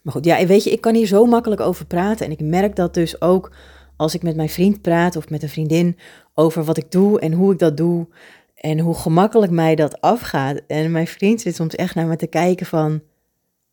Maar 0.01 0.13
goed, 0.13 0.25
ja, 0.25 0.45
weet 0.45 0.63
je, 0.63 0.71
ik 0.71 0.81
kan 0.81 0.95
hier 0.95 1.07
zo 1.07 1.25
makkelijk 1.25 1.61
over 1.61 1.85
praten. 1.85 2.25
En 2.25 2.31
ik 2.31 2.39
merk 2.39 2.75
dat 2.75 2.93
dus 2.93 3.21
ook 3.21 3.51
als 3.95 4.15
ik 4.15 4.23
met 4.23 4.35
mijn 4.35 4.49
vriend 4.49 4.81
praat 4.81 5.15
of 5.15 5.29
met 5.29 5.43
een 5.43 5.49
vriendin 5.49 5.97
over 6.33 6.63
wat 6.63 6.77
ik 6.77 6.91
doe 6.91 7.19
en 7.19 7.33
hoe 7.33 7.53
ik 7.53 7.59
dat 7.59 7.77
doe. 7.77 8.07
En 8.55 8.79
hoe 8.79 8.95
gemakkelijk 8.95 9.51
mij 9.51 9.75
dat 9.75 10.01
afgaat. 10.01 10.61
En 10.67 10.91
mijn 10.91 11.07
vriend 11.07 11.41
zit 11.41 11.55
soms 11.55 11.75
echt 11.75 11.95
naar 11.95 12.07
me 12.07 12.15
te 12.15 12.27
kijken 12.27 12.65
van. 12.65 13.01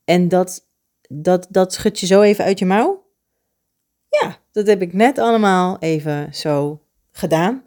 En 0.04 0.28
dat, 0.28 0.66
dat, 1.08 1.46
dat 1.50 1.72
schud 1.72 2.00
je 2.00 2.06
zo 2.06 2.22
even 2.22 2.44
uit 2.44 2.58
je 2.58 2.66
mouw? 2.66 3.04
Ja, 4.08 4.38
dat 4.52 4.66
heb 4.66 4.82
ik 4.82 4.92
net 4.92 5.18
allemaal 5.18 5.78
even 5.78 6.34
zo 6.34 6.80
gedaan. 7.12 7.63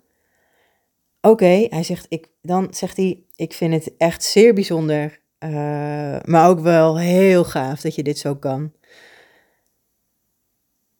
Oké, 1.28 1.68
hij 1.70 1.84
zegt, 1.84 2.06
ik, 2.10 2.28
dan 2.42 2.68
zegt 2.72 2.98
hij, 2.98 3.24
ik 3.36 3.54
vind 3.54 3.74
het 3.74 3.98
echt 3.98 4.24
zeer 4.24 4.54
bijzonder, 4.54 5.20
uh, 5.40 5.50
maar 6.24 6.50
ook 6.50 6.60
wel 6.60 7.00
heel 7.00 7.44
gaaf 7.44 7.82
dat 7.82 7.96
je 7.96 8.04
dit 8.04 8.18
zo 8.18 8.36
kan. 8.36 8.72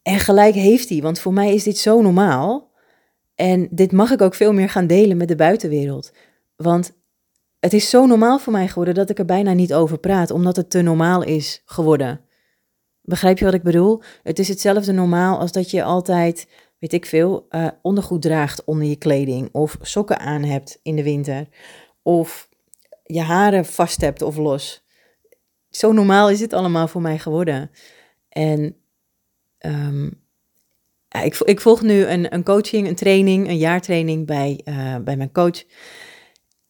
En 0.02 0.20
gelijk 0.20 0.56
heeft 0.56 0.90
hij, 0.90 1.02
want 1.02 1.20
voor 1.20 1.34
mij 1.34 1.54
is 1.54 1.64
dit 1.64 1.78
zo 1.78 2.02
normaal. 2.02 2.72
En 3.36 3.68
dit 3.72 3.92
mag 3.92 4.12
ik 4.12 4.22
ook 4.22 4.36
veel 4.36 4.54
meer 4.54 4.70
gaan 4.70 4.88
delen 4.88 5.18
met 5.18 5.28
de 5.28 5.36
buitenwereld. 5.36 6.12
Want 6.56 6.98
het 7.60 7.74
is 7.74 7.90
zo 7.90 8.06
normaal 8.06 8.40
voor 8.40 8.54
mij 8.54 8.68
geworden 8.68 8.94
dat 8.94 9.10
ik 9.10 9.20
er 9.20 9.26
bijna 9.26 9.54
niet 9.54 9.74
over 9.74 9.98
praat, 9.98 10.32
omdat 10.32 10.56
het 10.56 10.70
te 10.70 10.82
normaal 10.82 11.24
is 11.24 11.62
geworden. 11.66 12.22
Begrijp 13.02 13.38
je 13.38 13.46
wat 13.46 13.54
ik 13.54 13.64
bedoel? 13.64 14.02
Het 14.24 14.40
is 14.40 14.48
hetzelfde 14.48 14.92
normaal 14.92 15.40
als 15.40 15.52
dat 15.52 15.72
je 15.72 15.84
altijd, 15.84 16.48
weet 16.80 16.94
ik 16.94 17.06
veel, 17.06 17.46
uh, 17.50 17.68
ondergoed 17.82 18.22
draagt 18.22 18.64
onder 18.64 18.88
je 18.88 18.96
kleding. 18.96 19.50
Of 19.52 19.78
sokken 19.82 20.20
aan 20.20 20.44
hebt 20.44 20.80
in 20.82 20.96
de 20.96 21.04
winter. 21.04 21.48
Of 22.02 22.50
je 23.04 23.22
haren 23.22 23.66
vast 23.66 24.02
hebt 24.02 24.22
of 24.22 24.36
los. 24.36 24.86
Zo 25.70 25.92
normaal 25.92 26.30
is 26.30 26.40
het 26.40 26.54
allemaal 26.54 26.88
voor 26.88 27.02
mij 27.02 27.20
geworden. 27.20 27.72
En 28.30 28.76
ja, 31.10 31.22
ik, 31.22 31.38
ik, 31.38 31.62
volg 31.62 31.82
nu 31.82 32.06
een, 32.06 32.34
een, 32.34 32.44
coaching, 32.44 32.88
een 32.88 32.96
training, 32.96 33.48
een 33.48 33.58
jaartraining 33.58 34.26
bij, 34.26 34.62
uh, 34.66 34.96
bij 34.96 35.18
mijn 35.18 35.32
coach. 35.32 35.64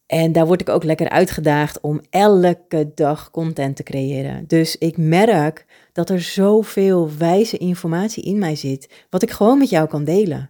En 0.05 0.31
daar 0.31 0.45
word 0.45 0.61
ik 0.61 0.69
ook 0.69 0.83
lekker 0.83 1.09
uitgedaagd 1.09 1.81
om 1.81 2.01
elke 2.09 2.91
dag 2.95 3.31
content 3.31 3.75
te 3.75 3.83
creëren. 3.83 4.47
Dus 4.47 4.77
ik 4.77 4.97
merk 4.97 5.65
dat 5.97 6.09
er 6.09 6.21
zoveel 6.21 7.09
wijze 7.17 7.57
informatie 7.57 8.23
in 8.23 8.37
mij 8.37 8.55
zit, 8.55 9.05
wat 9.09 9.21
ik 9.21 9.31
gewoon 9.31 9.57
met 9.57 9.69
jou 9.69 9.87
kan 9.87 10.03
delen. 10.03 10.49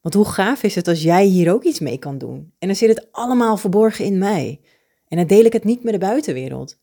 Want 0.00 0.14
hoe 0.14 0.24
gaaf 0.24 0.62
is 0.62 0.74
het 0.74 0.88
als 0.88 1.02
jij 1.02 1.24
hier 1.24 1.52
ook 1.52 1.64
iets 1.64 1.80
mee 1.80 1.98
kan 1.98 2.18
doen? 2.18 2.52
En 2.58 2.66
dan 2.66 2.76
zit 2.76 2.88
het 2.88 3.12
allemaal 3.12 3.56
verborgen 3.56 4.04
in 4.04 4.18
mij. 4.18 4.60
En 5.08 5.16
dan 5.16 5.26
deel 5.26 5.44
ik 5.44 5.52
het 5.52 5.64
niet 5.64 5.82
met 5.82 5.92
de 5.92 5.98
buitenwereld. 5.98 6.78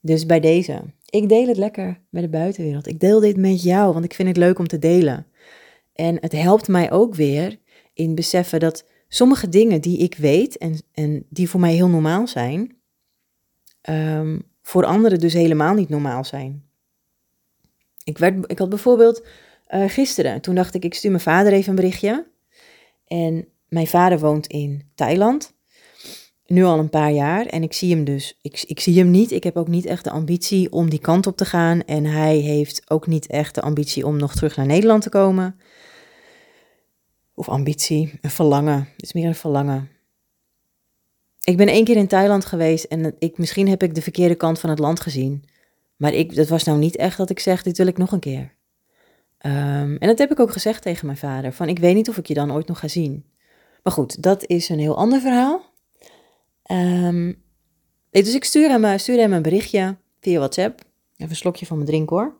Dus 0.00 0.26
bij 0.26 0.40
deze, 0.40 0.82
ik 1.04 1.28
deel 1.28 1.46
het 1.46 1.56
lekker 1.56 2.00
met 2.10 2.22
de 2.22 2.28
buitenwereld. 2.28 2.86
Ik 2.86 3.00
deel 3.00 3.20
dit 3.20 3.36
met 3.36 3.62
jou, 3.62 3.92
want 3.92 4.04
ik 4.04 4.14
vind 4.14 4.28
het 4.28 4.36
leuk 4.36 4.58
om 4.58 4.66
te 4.66 4.78
delen. 4.78 5.26
En 5.92 6.16
het 6.20 6.32
helpt 6.32 6.68
mij 6.68 6.90
ook 6.90 7.14
weer 7.14 7.60
in 7.94 8.14
beseffen 8.14 8.60
dat 8.60 8.84
sommige 9.08 9.48
dingen 9.48 9.80
die 9.80 9.98
ik 9.98 10.14
weet 10.14 10.58
en, 10.58 10.78
en 10.92 11.26
die 11.28 11.48
voor 11.48 11.60
mij 11.60 11.74
heel 11.74 11.88
normaal 11.88 12.26
zijn, 12.26 12.76
ehm, 13.80 14.38
voor 14.70 14.84
anderen 14.84 15.18
dus 15.18 15.32
helemaal 15.32 15.74
niet 15.74 15.88
normaal 15.88 16.24
zijn. 16.24 16.64
Ik, 18.04 18.18
werd, 18.18 18.50
ik 18.50 18.58
had 18.58 18.68
bijvoorbeeld 18.68 19.26
uh, 19.68 19.88
gisteren, 19.88 20.40
toen 20.40 20.54
dacht 20.54 20.74
ik, 20.74 20.84
ik 20.84 20.94
stuur 20.94 21.10
mijn 21.10 21.22
vader 21.22 21.52
even 21.52 21.70
een 21.70 21.76
berichtje. 21.76 22.26
En 23.06 23.48
mijn 23.68 23.86
vader 23.86 24.18
woont 24.18 24.46
in 24.46 24.90
Thailand, 24.94 25.54
nu 26.46 26.64
al 26.64 26.78
een 26.78 26.90
paar 26.90 27.12
jaar. 27.12 27.46
En 27.46 27.62
ik 27.62 27.72
zie 27.72 27.94
hem 27.94 28.04
dus, 28.04 28.38
ik, 28.42 28.64
ik 28.66 28.80
zie 28.80 28.98
hem 28.98 29.10
niet. 29.10 29.30
Ik 29.30 29.44
heb 29.44 29.56
ook 29.56 29.68
niet 29.68 29.86
echt 29.86 30.04
de 30.04 30.10
ambitie 30.10 30.72
om 30.72 30.90
die 30.90 31.00
kant 31.00 31.26
op 31.26 31.36
te 31.36 31.44
gaan. 31.44 31.84
En 31.84 32.04
hij 32.04 32.36
heeft 32.36 32.90
ook 32.90 33.06
niet 33.06 33.26
echt 33.26 33.54
de 33.54 33.60
ambitie 33.60 34.06
om 34.06 34.16
nog 34.16 34.34
terug 34.34 34.56
naar 34.56 34.66
Nederland 34.66 35.02
te 35.02 35.08
komen. 35.08 35.60
Of 37.34 37.48
ambitie, 37.48 38.18
een 38.20 38.30
verlangen. 38.30 38.88
Het 38.92 39.02
is 39.02 39.12
meer 39.12 39.26
een 39.26 39.34
verlangen. 39.34 39.99
Ik 41.44 41.56
ben 41.56 41.68
één 41.68 41.84
keer 41.84 41.96
in 41.96 42.06
Thailand 42.06 42.44
geweest 42.44 42.84
en 42.84 43.14
ik, 43.18 43.38
misschien 43.38 43.68
heb 43.68 43.82
ik 43.82 43.94
de 43.94 44.02
verkeerde 44.02 44.34
kant 44.34 44.60
van 44.60 44.70
het 44.70 44.78
land 44.78 45.00
gezien. 45.00 45.44
Maar 45.96 46.12
ik, 46.12 46.34
dat 46.34 46.48
was 46.48 46.64
nou 46.64 46.78
niet 46.78 46.96
echt 46.96 47.16
dat 47.16 47.30
ik 47.30 47.38
zeg, 47.38 47.62
dit 47.62 47.76
wil 47.76 47.86
ik 47.86 47.98
nog 47.98 48.12
een 48.12 48.20
keer. 48.20 48.54
Um, 49.46 49.96
en 49.96 50.08
dat 50.08 50.18
heb 50.18 50.30
ik 50.30 50.40
ook 50.40 50.52
gezegd 50.52 50.82
tegen 50.82 51.06
mijn 51.06 51.18
vader, 51.18 51.52
van 51.52 51.68
ik 51.68 51.78
weet 51.78 51.94
niet 51.94 52.08
of 52.08 52.16
ik 52.16 52.26
je 52.26 52.34
dan 52.34 52.52
ooit 52.52 52.66
nog 52.66 52.78
ga 52.78 52.88
zien. 52.88 53.24
Maar 53.82 53.92
goed, 53.92 54.22
dat 54.22 54.46
is 54.46 54.68
een 54.68 54.78
heel 54.78 54.96
ander 54.96 55.20
verhaal. 55.20 55.72
Um, 56.70 57.42
dus 58.10 58.34
ik 58.34 58.44
stuur 58.44 58.68
hem, 58.68 58.98
stuur 58.98 59.18
hem 59.18 59.32
een 59.32 59.42
berichtje 59.42 59.96
via 60.20 60.38
WhatsApp. 60.38 60.80
Even 61.16 61.30
een 61.30 61.36
slokje 61.36 61.66
van 61.66 61.76
mijn 61.76 61.88
drink 61.88 62.10
hoor. 62.10 62.38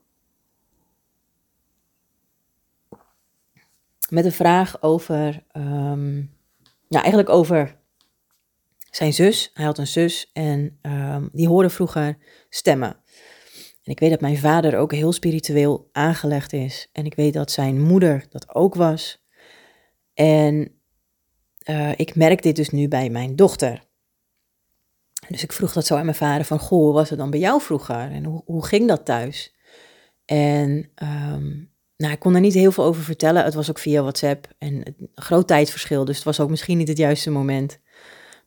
Met 4.08 4.24
een 4.24 4.32
vraag 4.32 4.82
over, 4.82 5.42
um, 5.52 6.30
ja, 6.88 7.00
eigenlijk 7.00 7.28
over 7.28 7.78
zijn 8.90 9.12
zus. 9.12 9.50
Hij 9.54 9.64
had 9.64 9.78
een 9.78 9.86
zus 9.86 10.30
en 10.32 10.78
um, 10.82 11.28
die 11.32 11.48
hoorde 11.48 11.70
vroeger 11.70 12.18
stemmen. 12.48 12.96
En 13.82 13.92
ik 13.92 14.00
weet 14.00 14.10
dat 14.10 14.20
mijn 14.20 14.38
vader 14.38 14.78
ook 14.78 14.92
heel 14.92 15.12
spiritueel 15.12 15.88
aangelegd 15.92 16.52
is. 16.52 16.88
En 16.92 17.04
ik 17.04 17.14
weet 17.14 17.32
dat 17.32 17.50
zijn 17.50 17.80
moeder 17.80 18.26
dat 18.28 18.54
ook 18.54 18.74
was. 18.74 19.24
En 20.14 20.80
uh, 21.70 21.92
ik 21.96 22.14
merk 22.14 22.42
dit 22.42 22.56
dus 22.56 22.70
nu 22.70 22.88
bij 22.88 23.10
mijn 23.10 23.36
dochter. 23.36 23.88
Dus 25.28 25.42
ik 25.42 25.52
vroeg 25.52 25.72
dat 25.72 25.86
zo 25.86 25.96
aan 25.96 26.04
mijn 26.04 26.16
vader 26.16 26.44
van, 26.44 26.58
goh, 26.58 26.78
hoe 26.78 26.92
was 26.92 27.10
het 27.10 27.18
dan 27.18 27.30
bij 27.30 27.40
jou 27.40 27.60
vroeger? 27.60 28.10
En 28.10 28.24
hoe, 28.24 28.42
hoe 28.44 28.66
ging 28.66 28.88
dat 28.88 29.04
thuis? 29.04 29.54
En 30.24 30.90
um, 31.02 31.72
nou, 31.96 32.12
ik 32.12 32.18
kon 32.18 32.34
er 32.34 32.40
niet 32.40 32.54
heel 32.54 32.72
veel 32.72 32.84
over 32.84 33.02
vertellen. 33.02 33.44
Het 33.44 33.54
was 33.54 33.70
ook 33.70 33.78
via 33.78 34.00
WhatsApp 34.00 34.48
en 34.58 34.74
een 34.74 35.10
groot 35.14 35.46
tijdverschil. 35.46 36.04
Dus 36.04 36.16
het 36.16 36.24
was 36.24 36.40
ook 36.40 36.50
misschien 36.50 36.78
niet 36.78 36.88
het 36.88 36.98
juiste 36.98 37.30
moment. 37.30 37.80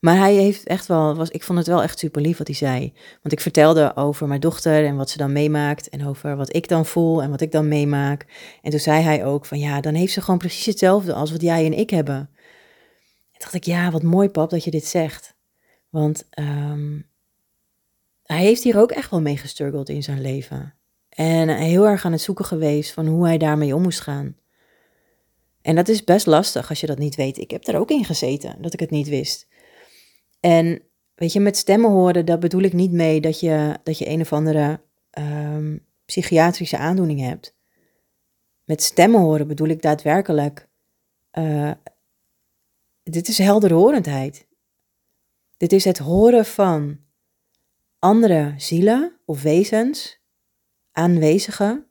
Maar 0.04 0.18
hij 0.18 0.34
heeft 0.34 0.68
echt 0.68 0.86
wel, 0.86 1.16
was, 1.16 1.30
ik 1.30 1.44
vond 1.44 1.58
het 1.58 1.68
wel 1.68 1.84
echt 1.84 2.00
super 2.00 2.22
lief 2.22 2.38
wat 2.38 2.48
hij 2.48 2.56
zei. 2.56 2.94
Want 3.22 3.34
ik 3.34 3.40
vertelde 3.40 3.96
over 3.96 4.28
mijn 4.28 4.40
dochter 4.40 4.86
en 4.86 4.96
wat 4.96 5.10
ze 5.10 5.18
dan 5.18 5.32
meemaakt. 5.32 5.90
En 5.90 6.08
over 6.08 6.36
wat 6.36 6.56
ik 6.56 6.68
dan 6.68 6.86
voel 6.86 7.22
en 7.22 7.30
wat 7.30 7.42
ik 7.42 7.52
dan 7.52 7.68
meemaak. 7.68 8.26
En 8.62 8.72
toen 8.72 8.80
zei 8.80 9.02
hij 9.02 9.26
ook 9.26 9.46
van 9.46 9.60
ja, 9.60 9.82
dan 9.82 9.94
heeft 9.94 10.14
ze 10.14 10.22
gewoon 10.22 10.40
precies 10.40 10.66
hetzelfde 10.66 11.14
als 11.14 11.32
wat 11.32 11.42
jij 11.42 11.66
en 11.66 11.78
ik 11.78 11.90
hebben. 11.90 12.16
En 13.32 13.40
dacht 13.40 13.54
ik, 13.54 13.64
ja, 13.64 13.92
wat 13.92 14.04
mooi 14.04 14.30
pap 14.30 14.50
dat 14.50 14.64
je 14.64 14.72
dit 14.72 14.86
zegt. 14.86 15.36
Want 15.90 16.28
um, 16.40 17.10
hij 18.24 18.42
heeft 18.42 18.64
hier 18.64 18.80
ook 18.80 18.92
echt 18.92 19.10
wel 19.10 19.22
mee 19.22 19.38
gestruggeld 19.38 19.90
in 19.90 20.04
zijn 20.04 20.22
leven. 20.22 20.74
En 21.10 21.50
heel 21.50 21.88
erg 21.88 22.06
aan 22.06 22.12
het 22.12 22.22
zoeken 22.22 22.46
geweest 22.46 22.92
van 22.92 23.08
hoe 23.08 23.26
hij 23.26 23.38
daarmee 23.38 23.76
om 23.76 23.82
moest 23.82 24.02
gaan. 24.02 24.36
En 25.62 25.76
dat 25.76 25.88
is 25.88 26.04
best 26.04 26.26
lastig 26.26 26.70
als 26.70 26.80
je 26.80 26.88
dat 26.88 26.98
niet 26.98 27.16
weet. 27.16 27.38
Ik 27.38 27.52
heb 27.52 27.68
er 27.68 27.78
ook 27.78 27.90
in 27.90 28.06
gezeten 28.06 28.62
dat 28.62 28.74
ik 28.74 28.80
het 28.80 28.90
niet 28.90 29.08
wist. 29.08 29.52
En 30.44 30.82
weet 31.16 31.34
je, 31.34 31.40
met 31.40 31.58
stemmen 31.58 31.90
horen, 31.90 32.26
daar 32.26 32.40
bedoel 32.40 32.62
ik 32.62 32.74
niet 32.74 32.92
mee 32.92 33.22
dat 33.22 33.40
je, 33.40 33.80
dat 33.84 33.98
je 33.98 34.10
een 34.10 34.22
of 34.22 34.34
andere 34.34 34.82
um, 35.20 35.86
psychiatrische 36.06 36.78
aandoening 36.78 37.20
hebt. 37.20 37.56
Met 38.64 38.82
stemmen 38.82 39.20
horen 39.20 39.48
bedoel 39.48 39.68
ik 39.68 39.82
daadwerkelijk. 39.82 40.68
Uh, 41.34 41.72
dit 43.04 43.28
is 43.28 43.38
helderhorendheid. 43.38 44.48
Dit 45.58 45.74
is 45.74 45.86
het 45.86 45.98
horen 45.98 46.46
van 46.46 47.00
andere 48.00 48.54
zielen 48.58 49.20
of 49.26 49.42
wezens 49.42 50.20
aanwezigen 50.92 51.88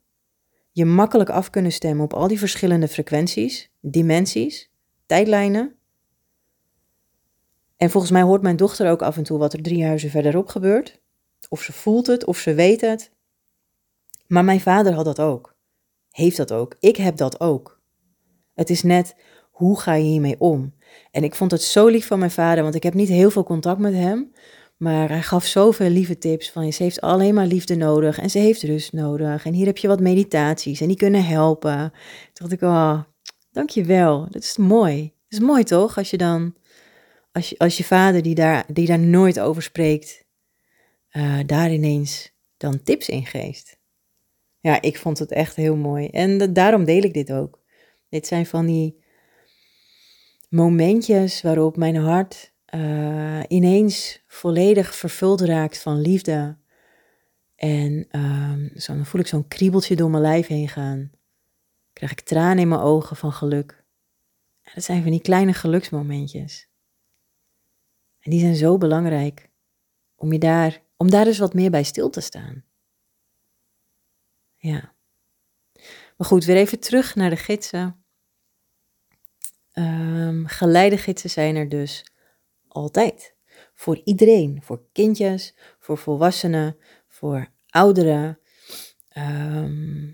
je 0.73 0.85
makkelijk 0.85 1.31
af 1.31 1.51
kunnen 1.51 1.73
stemmen 1.73 2.05
op 2.05 2.15
al 2.15 2.29
die 2.29 2.39
verschillende 2.39 2.89
frequenties, 2.89 3.71
dimensies, 3.81 4.71
tijdlijnen. 5.07 5.77
En 7.83 7.91
volgens 7.91 8.13
mij 8.13 8.23
hoort 8.23 8.43
mijn 8.43 8.57
dochter 8.57 8.91
ook 8.91 9.03
af 9.03 9.17
en 9.17 9.23
toe 9.23 9.39
wat 9.39 9.53
er 9.53 9.63
drie 9.63 9.85
huizen 9.85 10.11
verderop 10.11 10.49
gebeurt. 10.49 11.01
Of 11.49 11.63
ze 11.63 11.73
voelt 11.73 12.07
het, 12.07 12.25
of 12.25 12.39
ze 12.39 12.55
weet 12.55 12.81
het. 12.81 13.11
Maar 14.27 14.45
mijn 14.45 14.61
vader 14.61 14.93
had 14.93 15.05
dat 15.05 15.21
ook. 15.21 15.55
Heeft 16.11 16.37
dat 16.37 16.53
ook. 16.53 16.77
Ik 16.81 16.97
heb 16.97 17.17
dat 17.17 17.41
ook. 17.41 17.81
Het 18.55 18.71
is 18.71 18.83
net, 18.83 19.17
hoe 19.51 19.81
ga 19.81 19.95
je 19.95 20.05
hiermee 20.05 20.37
om? 20.39 20.75
En 21.11 21.25
ik 21.25 21.35
vond 21.35 21.51
het 21.51 21.63
zo 21.63 21.87
lief 21.87 22.07
van 22.07 22.19
mijn 22.19 22.31
vader, 22.31 22.63
want 22.63 22.75
ik 22.75 22.83
heb 22.83 22.95
niet 22.95 23.09
heel 23.09 23.31
veel 23.31 23.45
contact 23.45 23.79
met 23.79 23.95
hem. 23.95 24.33
Maar 24.77 25.09
hij 25.09 25.23
gaf 25.23 25.45
zoveel 25.45 25.91
lieve 25.91 26.19
tips 26.19 26.51
van 26.51 26.73
ze 26.73 26.83
heeft 26.83 27.01
alleen 27.01 27.35
maar 27.35 27.47
liefde 27.47 27.77
nodig 27.77 28.19
en 28.19 28.31
ze 28.31 28.39
heeft 28.39 28.63
rust 28.63 28.93
nodig. 28.93 29.45
En 29.45 29.53
hier 29.53 29.67
heb 29.67 29.79
je 29.79 29.89
wat 29.89 30.01
meditaties 30.01 30.81
en 30.81 30.89
die 30.89 30.97
kunnen 30.97 31.25
helpen. 31.25 31.93
Toen 32.33 32.49
dacht 32.49 32.53
ik, 32.53 32.63
oh, 32.63 33.01
dankjewel. 33.53 34.27
Dat 34.31 34.43
is 34.43 34.57
mooi. 34.57 35.13
Is 35.29 35.41
mooi 35.41 35.65
toch? 35.65 35.97
Als 35.97 36.11
je 36.11 36.17
dan, 36.17 36.55
als 37.33 37.49
je, 37.49 37.59
als 37.59 37.77
je 37.77 37.85
vader 37.85 38.23
die 38.23 38.35
daar, 38.35 38.65
die 38.73 38.87
daar 38.87 38.99
nooit 38.99 39.41
over 39.41 39.63
spreekt, 39.63 40.25
uh, 41.13 41.41
daar 41.47 41.73
ineens 41.73 42.33
dan 42.57 42.83
tips 42.83 43.09
in 43.09 43.27
geeft. 43.27 43.81
Ja, 44.61 44.83
ik 44.83 44.99
vond 44.99 45.19
het 45.19 45.33
echt 45.33 45.57
heel 45.57 45.77
mooi. 45.77 46.07
En 46.07 46.53
daarom 46.53 46.85
deel 46.85 47.03
ik 47.03 47.15
dit 47.15 47.33
ook. 47.33 47.61
Dit 48.09 48.27
zijn 48.27 48.47
van 48.47 48.67
die 48.67 49.03
momentjes 50.49 51.43
waarop 51.43 51.77
mijn 51.77 51.97
hart 51.97 52.53
uh, 52.75 53.41
ineens 53.49 54.23
volledig 54.27 54.95
vervuld 54.95 55.41
raakt 55.41 55.79
van 55.79 56.01
liefde. 56.01 56.57
En 57.55 58.07
uh, 58.11 58.79
zo, 58.81 58.95
dan 58.95 59.07
voel 59.07 59.21
ik 59.21 59.27
zo'n 59.27 59.49
kriebeltje 59.49 59.97
door 59.97 60.11
mijn 60.11 60.23
lijf 60.23 60.47
heen 60.47 60.69
gaan. 60.69 61.11
Krijg 61.93 62.13
ik 62.13 62.21
tranen 62.21 62.59
in 62.59 62.69
mijn 62.69 62.81
ogen 62.81 63.17
van 63.17 63.33
geluk. 63.33 63.85
En 64.63 64.73
dat 64.75 64.85
zijn 64.85 65.03
van 65.03 65.11
die 65.11 65.21
kleine 65.21 65.53
geluksmomentjes. 65.53 66.72
En 68.23 68.31
die 68.31 68.41
zijn 68.41 68.57
zo 68.57 68.79
belangrijk 68.79 69.51
om, 70.17 70.33
je 70.33 70.39
daar, 70.39 70.83
om 70.97 71.11
daar 71.11 71.25
dus 71.25 71.39
wat 71.39 71.55
meer 71.55 71.71
bij 71.71 71.83
stil 71.83 72.11
te 72.11 72.21
staan. 72.21 72.65
Ja. 74.57 74.95
Maar 76.17 76.27
goed, 76.27 76.45
weer 76.45 76.57
even 76.57 76.81
terug 76.81 77.15
naar 77.15 77.31
de 77.31 77.37
gidsen. 77.37 78.05
Um, 79.75 80.47
geleidegidsen 80.47 81.31
zijn 81.31 81.57
er 81.57 81.69
dus 81.69 82.05
altijd. 82.69 83.35
Voor 83.75 84.01
iedereen. 84.05 84.63
Voor 84.63 84.83
kindjes, 84.93 85.55
voor 85.79 85.99
volwassenen, 85.99 86.77
voor 87.09 87.49
ouderen. 87.69 88.39
Ehm, 89.09 90.11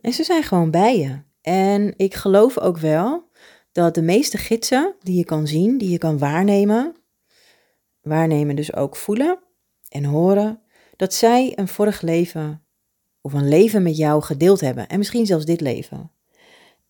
en 0.00 0.12
ze 0.12 0.24
zijn 0.24 0.42
gewoon 0.42 0.70
bij 0.70 0.98
je. 0.98 1.22
En 1.40 1.94
ik 1.96 2.14
geloof 2.14 2.58
ook 2.58 2.78
wel 2.78 3.30
dat 3.72 3.94
de 3.94 4.02
meeste 4.02 4.38
gidsen 4.38 4.94
die 5.00 5.16
je 5.16 5.24
kan 5.24 5.46
zien, 5.46 5.78
die 5.78 5.90
je 5.90 5.98
kan 5.98 6.18
waarnemen, 6.18 7.03
waarnemen 8.04 8.56
dus 8.56 8.74
ook 8.74 8.96
voelen 8.96 9.38
en 9.88 10.04
horen, 10.04 10.60
dat 10.96 11.14
zij 11.14 11.52
een 11.58 11.68
vorig 11.68 12.00
leven 12.00 12.62
of 13.20 13.32
een 13.32 13.48
leven 13.48 13.82
met 13.82 13.96
jou 13.96 14.22
gedeeld 14.22 14.60
hebben. 14.60 14.88
En 14.88 14.98
misschien 14.98 15.26
zelfs 15.26 15.44
dit 15.44 15.60
leven. 15.60 16.10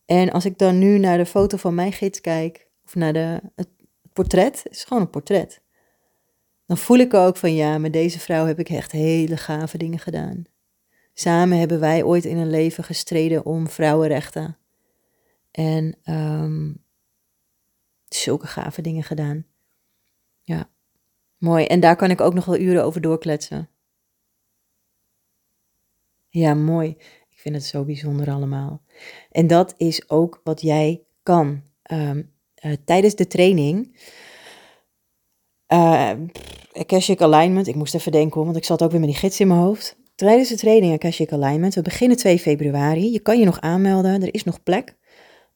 En 0.04 0.30
als 0.30 0.44
ik 0.44 0.58
dan 0.58 0.78
nu 0.78 0.98
naar 0.98 1.18
de 1.18 1.26
foto 1.26 1.56
van 1.56 1.74
mijn 1.74 1.92
gids 1.92 2.20
kijk, 2.20 2.68
of 2.84 2.94
naar 2.94 3.12
de, 3.12 3.40
het 3.54 3.68
portret, 4.12 4.62
het 4.62 4.72
is 4.72 4.84
gewoon 4.84 5.02
een 5.02 5.10
portret. 5.10 5.60
Dan 6.66 6.78
voel 6.78 6.98
ik 6.98 7.14
ook 7.14 7.36
van 7.36 7.54
ja, 7.54 7.78
met 7.78 7.92
deze 7.92 8.18
vrouw 8.18 8.46
heb 8.46 8.58
ik 8.58 8.68
echt 8.68 8.92
hele 8.92 9.36
gave 9.36 9.78
dingen 9.78 9.98
gedaan. 9.98 10.44
Samen 11.14 11.58
hebben 11.58 11.80
wij 11.80 12.02
ooit 12.02 12.24
in 12.24 12.36
een 12.36 12.50
leven 12.50 12.84
gestreden 12.84 13.46
om 13.46 13.68
vrouwenrechten. 13.68 14.56
En 15.50 15.96
um, 16.04 16.84
zulke 18.08 18.46
gave 18.46 18.82
dingen 18.82 19.02
gedaan. 19.02 19.46
Mooi. 21.44 21.64
En 21.64 21.80
daar 21.80 21.96
kan 21.96 22.10
ik 22.10 22.20
ook 22.20 22.34
nog 22.34 22.44
wel 22.44 22.58
uren 22.58 22.84
over 22.84 23.00
doorkletsen. 23.00 23.68
Ja, 26.28 26.54
mooi. 26.54 26.88
Ik 27.30 27.38
vind 27.38 27.54
het 27.54 27.64
zo 27.64 27.84
bijzonder 27.84 28.30
allemaal. 28.30 28.82
En 29.30 29.46
dat 29.46 29.74
is 29.76 30.10
ook 30.10 30.40
wat 30.44 30.60
jij 30.60 31.02
kan. 31.22 31.62
Um, 31.92 32.32
uh, 32.64 32.72
tijdens 32.84 33.14
de 33.14 33.26
training. 33.26 33.96
Uh, 35.68 36.10
Alignment. 37.16 37.66
Ik 37.66 37.74
moest 37.74 37.94
even 37.94 38.12
denken, 38.12 38.44
want 38.44 38.56
ik 38.56 38.64
zat 38.64 38.82
ook 38.82 38.90
weer 38.90 39.00
met 39.00 39.08
die 39.08 39.18
gids 39.18 39.40
in 39.40 39.48
mijn 39.48 39.60
hoofd. 39.60 39.96
Tijdens 40.14 40.48
de 40.48 40.56
training 40.56 40.92
Akashic 40.92 41.32
Alignment. 41.32 41.74
We 41.74 41.82
beginnen 41.82 42.16
2 42.16 42.38
februari. 42.38 43.12
Je 43.12 43.20
kan 43.20 43.38
je 43.38 43.44
nog 43.44 43.60
aanmelden. 43.60 44.22
Er 44.22 44.34
is 44.34 44.44
nog 44.44 44.62
plek. 44.62 44.96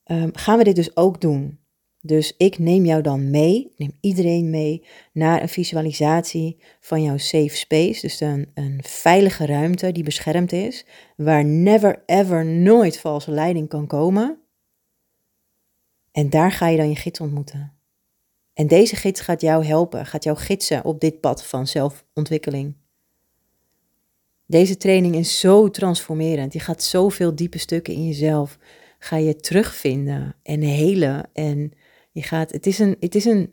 Um, 0.04 0.30
gaan 0.36 0.58
we 0.58 0.64
dit 0.64 0.76
dus 0.76 0.96
ook 0.96 1.20
doen. 1.20 1.58
Dus 2.02 2.34
ik 2.36 2.58
neem 2.58 2.84
jou 2.84 3.02
dan 3.02 3.30
mee, 3.30 3.72
neem 3.76 3.92
iedereen 4.00 4.50
mee 4.50 4.84
naar 5.12 5.42
een 5.42 5.48
visualisatie 5.48 6.56
van 6.80 7.02
jouw 7.02 7.16
safe 7.16 7.56
space. 7.56 8.00
Dus 8.00 8.20
een, 8.20 8.50
een 8.54 8.80
veilige 8.82 9.46
ruimte 9.46 9.92
die 9.92 10.04
beschermd 10.04 10.52
is, 10.52 10.84
waar 11.16 11.44
never 11.44 12.02
ever 12.06 12.46
nooit 12.46 12.98
valse 12.98 13.30
leiding 13.30 13.68
kan 13.68 13.86
komen. 13.86 14.38
En 16.12 16.30
daar 16.30 16.52
ga 16.52 16.68
je 16.68 16.76
dan 16.76 16.88
je 16.88 16.96
gids 16.96 17.20
ontmoeten. 17.20 17.72
En 18.54 18.66
deze 18.66 18.96
gids 18.96 19.20
gaat 19.20 19.40
jou 19.40 19.64
helpen, 19.64 20.06
gaat 20.06 20.24
jou 20.24 20.36
gidsen 20.36 20.84
op 20.84 21.00
dit 21.00 21.20
pad 21.20 21.44
van 21.44 21.66
zelfontwikkeling. 21.66 22.74
Deze 24.46 24.76
training 24.76 25.14
is 25.14 25.40
zo 25.40 25.70
transformerend. 25.70 26.52
Je 26.52 26.60
gaat 26.60 26.82
zoveel 26.82 27.34
diepe 27.34 27.58
stukken 27.58 27.94
in 27.94 28.06
jezelf. 28.06 28.58
Ga 28.98 29.16
je 29.16 29.36
terugvinden 29.36 30.34
en 30.42 30.60
helen 30.60 31.30
en 31.32 31.72
je 32.18 32.24
gaat, 32.24 32.52
het 32.52 32.66
is, 32.66 32.78
een, 32.78 32.96
het 33.00 33.14
is 33.14 33.24
een, 33.24 33.52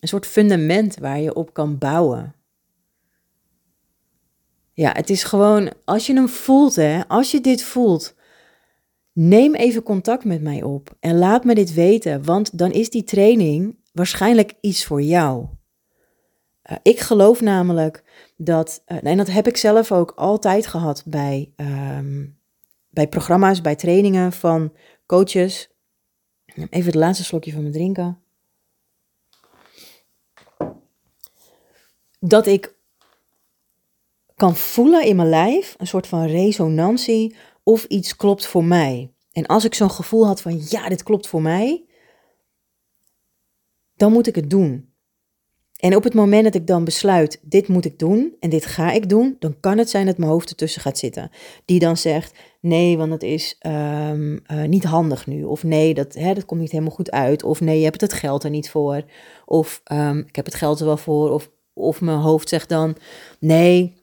een 0.00 0.08
soort 0.08 0.26
fundament 0.26 0.98
waar 0.98 1.20
je 1.20 1.34
op 1.34 1.52
kan 1.52 1.78
bouwen. 1.78 2.34
Ja, 4.72 4.92
het 4.92 5.10
is 5.10 5.24
gewoon, 5.24 5.72
als 5.84 6.06
je 6.06 6.14
hem 6.14 6.28
voelt, 6.28 6.74
hè, 6.74 7.08
als 7.08 7.30
je 7.30 7.40
dit 7.40 7.62
voelt, 7.62 8.14
neem 9.12 9.54
even 9.54 9.82
contact 9.82 10.24
met 10.24 10.42
mij 10.42 10.62
op 10.62 10.96
en 11.00 11.18
laat 11.18 11.44
me 11.44 11.54
dit 11.54 11.74
weten, 11.74 12.24
want 12.24 12.58
dan 12.58 12.72
is 12.72 12.90
die 12.90 13.04
training 13.04 13.76
waarschijnlijk 13.92 14.54
iets 14.60 14.84
voor 14.84 15.02
jou. 15.02 15.46
Uh, 16.70 16.76
ik 16.82 17.00
geloof 17.00 17.40
namelijk 17.40 18.04
dat, 18.36 18.82
uh, 18.86 18.98
en 19.02 19.16
dat 19.16 19.30
heb 19.30 19.46
ik 19.46 19.56
zelf 19.56 19.92
ook 19.92 20.12
altijd 20.16 20.66
gehad 20.66 21.02
bij, 21.06 21.52
um, 21.56 22.38
bij 22.88 23.08
programma's, 23.08 23.60
bij 23.60 23.76
trainingen 23.76 24.32
van 24.32 24.72
coaches, 25.06 25.75
Even 26.56 26.84
het 26.84 26.94
laatste 26.94 27.24
slokje 27.24 27.52
van 27.52 27.60
mijn 27.60 27.72
drinken. 27.72 28.20
Dat 32.20 32.46
ik 32.46 32.74
kan 34.34 34.56
voelen 34.56 35.04
in 35.04 35.16
mijn 35.16 35.28
lijf 35.28 35.74
een 35.78 35.86
soort 35.86 36.06
van 36.06 36.26
resonantie 36.26 37.36
of 37.62 37.84
iets 37.84 38.16
klopt 38.16 38.46
voor 38.46 38.64
mij. 38.64 39.12
En 39.32 39.46
als 39.46 39.64
ik 39.64 39.74
zo'n 39.74 39.90
gevoel 39.90 40.26
had 40.26 40.40
van 40.40 40.60
ja, 40.68 40.88
dit 40.88 41.02
klopt 41.02 41.26
voor 41.26 41.42
mij, 41.42 41.84
dan 43.94 44.12
moet 44.12 44.26
ik 44.26 44.34
het 44.34 44.50
doen. 44.50 44.94
En 45.76 45.96
op 45.96 46.04
het 46.04 46.14
moment 46.14 46.44
dat 46.44 46.54
ik 46.54 46.66
dan 46.66 46.84
besluit, 46.84 47.40
dit 47.42 47.68
moet 47.68 47.84
ik 47.84 47.98
doen 47.98 48.36
en 48.40 48.50
dit 48.50 48.66
ga 48.66 48.92
ik 48.92 49.08
doen, 49.08 49.36
dan 49.38 49.60
kan 49.60 49.78
het 49.78 49.90
zijn 49.90 50.06
dat 50.06 50.18
mijn 50.18 50.30
hoofd 50.30 50.50
ertussen 50.50 50.82
gaat 50.82 50.98
zitten. 50.98 51.30
Die 51.64 51.78
dan 51.78 51.96
zegt, 51.96 52.38
nee, 52.60 52.96
want 52.96 53.12
het 53.12 53.22
is 53.22 53.60
um, 53.66 54.40
uh, 54.52 54.62
niet 54.64 54.84
handig 54.84 55.26
nu. 55.26 55.44
Of 55.44 55.62
nee, 55.62 55.94
dat, 55.94 56.14
hè, 56.14 56.34
dat 56.34 56.44
komt 56.44 56.60
niet 56.60 56.70
helemaal 56.70 56.94
goed 56.94 57.10
uit. 57.10 57.42
Of 57.42 57.60
nee, 57.60 57.78
je 57.78 57.84
hebt 57.84 58.00
het 58.00 58.12
geld 58.12 58.44
er 58.44 58.50
niet 58.50 58.70
voor. 58.70 59.04
Of 59.44 59.82
um, 59.92 60.18
ik 60.18 60.36
heb 60.36 60.44
het 60.44 60.54
geld 60.54 60.80
er 60.80 60.86
wel 60.86 60.96
voor. 60.96 61.30
Of, 61.30 61.50
of 61.72 62.00
mijn 62.00 62.18
hoofd 62.18 62.48
zegt 62.48 62.68
dan, 62.68 62.96
nee, 63.40 63.94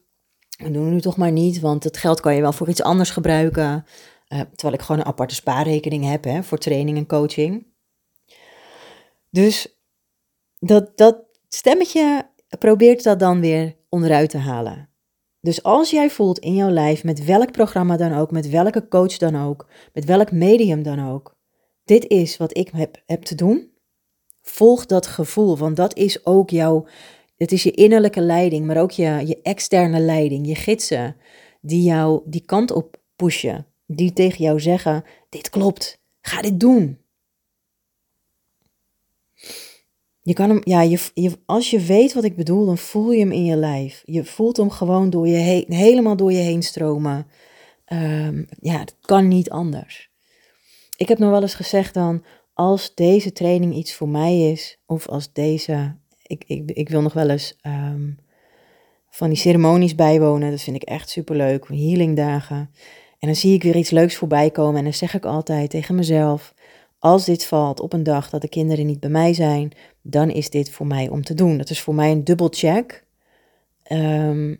we 0.58 0.72
doen 0.72 0.84
het 0.84 0.94
nu 0.94 1.02
toch 1.02 1.18
maar 1.18 1.32
niet, 1.32 1.60
want 1.60 1.84
het 1.84 1.98
geld 1.98 2.20
kan 2.20 2.36
je 2.36 2.42
wel 2.42 2.54
voor 2.54 2.70
iets 2.70 2.82
anders 2.82 3.10
gebruiken. 3.10 3.86
Uh, 4.28 4.40
terwijl 4.40 4.74
ik 4.74 4.82
gewoon 4.82 5.02
een 5.02 5.08
aparte 5.08 5.36
spaarrekening 5.36 6.06
heb 6.06 6.24
hè, 6.24 6.44
voor 6.44 6.58
training 6.58 6.98
en 6.98 7.06
coaching. 7.06 7.66
Dus 9.30 9.82
dat, 10.60 10.98
dat, 10.98 11.33
stemmetje 11.54 12.30
probeert 12.60 13.04
dat 13.04 13.20
dan 13.20 13.39
weer 13.39 13.76
onderuit 13.89 14.30
te 14.30 14.38
halen. 14.38 14.89
Dus 15.39 15.63
als 15.63 15.89
jij 15.89 16.10
voelt 16.10 16.39
in 16.39 16.56
jouw 16.56 16.70
lijf, 16.70 17.04
met 17.04 17.26
welk 17.26 17.52
programma 17.52 17.98
dan 17.98 18.13
ook, 18.13 18.32
met 18.32 18.50
welke 18.50 18.88
coach 18.88 19.18
dan 19.18 19.36
ook, 19.36 19.68
met 19.94 20.06
welk 20.06 20.32
medium 20.32 20.84
dan 20.84 21.10
ook, 21.10 21.36
dit 21.84 22.08
is 22.08 22.38
wat 22.38 22.58
ik 22.58 22.70
heb, 22.76 23.02
heb 23.06 23.22
te 23.24 23.36
doen, 23.36 23.72
volg 24.42 24.86
dat 24.86 25.08
gevoel, 25.08 25.58
want 25.58 25.76
dat 25.76 25.96
is 25.98 26.26
ook 26.26 26.50
jouw, 26.50 26.86
het 27.38 27.52
is 27.52 27.63
je 27.63 27.72
innerlijke 27.72 28.22
leiding, 28.22 28.66
maar 28.66 28.78
ook 28.78 28.92
je, 28.92 29.22
je 29.26 29.39
externe 29.42 30.00
leiding, 30.00 30.48
je 30.48 30.56
gidsen, 30.56 31.16
die 31.62 31.84
jou 31.84 32.22
die 32.26 32.46
kant 32.46 32.72
op 32.72 32.98
pushen, 33.16 33.68
die 33.86 34.13
tegen 34.13 34.44
jou 34.44 34.60
zeggen, 34.60 35.04
dit 35.30 35.50
klopt, 35.50 36.02
ga 36.22 36.42
dit 36.42 36.60
doen. 36.60 37.03
Je 40.24 40.34
kan 40.34 40.50
hem, 40.50 40.62
ja, 40.64 40.82
je, 40.82 41.00
je, 41.14 41.32
als 41.46 41.70
je 41.70 41.80
weet 41.80 42.14
wat 42.14 42.24
ik 42.24 42.36
bedoel, 42.36 42.66
dan 42.66 42.78
voel 42.78 43.12
je 43.12 43.20
hem 43.20 43.32
in 43.32 43.46
je 43.46 43.56
lijf. 43.56 44.04
Je 44.06 44.26
voelt 44.26 44.58
hem 44.58 44.70
gewoon 44.70 45.10
door 45.10 45.28
je 45.28 45.36
heen, 45.36 45.66
helemaal 45.68 46.16
door 46.16 46.32
je 46.32 46.42
heen 46.42 46.64
stromen. 46.64 47.28
Um, 47.94 48.48
ja, 48.60 48.80
het 48.80 48.96
kan 49.02 49.28
niet 49.28 49.50
anders. 49.50 50.12
Ik 50.98 51.08
heb 51.08 51.18
nog 51.18 51.30
wel 51.30 51.42
eens 51.42 51.56
gezegd 51.56 51.94
dan, 51.94 52.24
als 52.54 52.96
deze 52.96 53.32
training 53.32 53.76
iets 53.76 53.94
voor 53.94 54.10
mij 54.10 54.52
is, 54.52 54.80
of 54.86 55.08
als 55.08 55.34
deze, 55.34 55.96
ik, 56.22 56.44
ik, 56.48 56.72
ik 56.72 56.90
wil 56.90 57.02
nog 57.02 57.14
wel 57.14 57.30
eens 57.30 57.58
um, 57.62 58.18
van 59.10 59.30
die 59.30 59.38
ceremonies 59.38 59.96
bijwonen, 59.96 60.52
dat 60.52 60.62
vind 60.62 60.76
ik 60.76 60.84
echt 60.84 61.10
superleuk, 61.10 61.68
healingdagen. 61.68 62.70
En 63.20 63.28
dan 63.28 63.36
zie 63.36 63.54
ik 63.54 63.64
weer 63.64 63.76
iets 63.76 63.90
leuks 63.90 64.16
voorbij 64.16 64.50
komen 64.52 64.78
en 64.78 64.84
dan 64.84 64.94
zeg 64.94 65.14
ik 65.14 65.26
altijd 65.26 65.70
tegen 65.70 65.96
mezelf, 65.96 66.54
als 67.04 67.26
dit 67.26 67.46
valt 67.46 67.80
op 67.80 67.94
een 67.94 68.04
dag 68.04 68.30
dat 68.30 68.42
de 68.42 68.50
kinderen 68.50 68.86
niet 68.86 69.00
bij 69.00 69.10
mij 69.10 69.34
zijn, 69.34 69.72
dan 70.02 70.30
is 70.30 70.50
dit 70.50 70.70
voor 70.70 70.88
mij 70.88 71.10
om 71.10 71.24
te 71.24 71.34
doen. 71.34 71.58
Dat 71.58 71.70
is 71.70 71.82
voor 71.82 71.96
mij 71.96 72.12
een 72.12 72.24
dubbelcheck 72.24 73.06
um, 73.92 74.60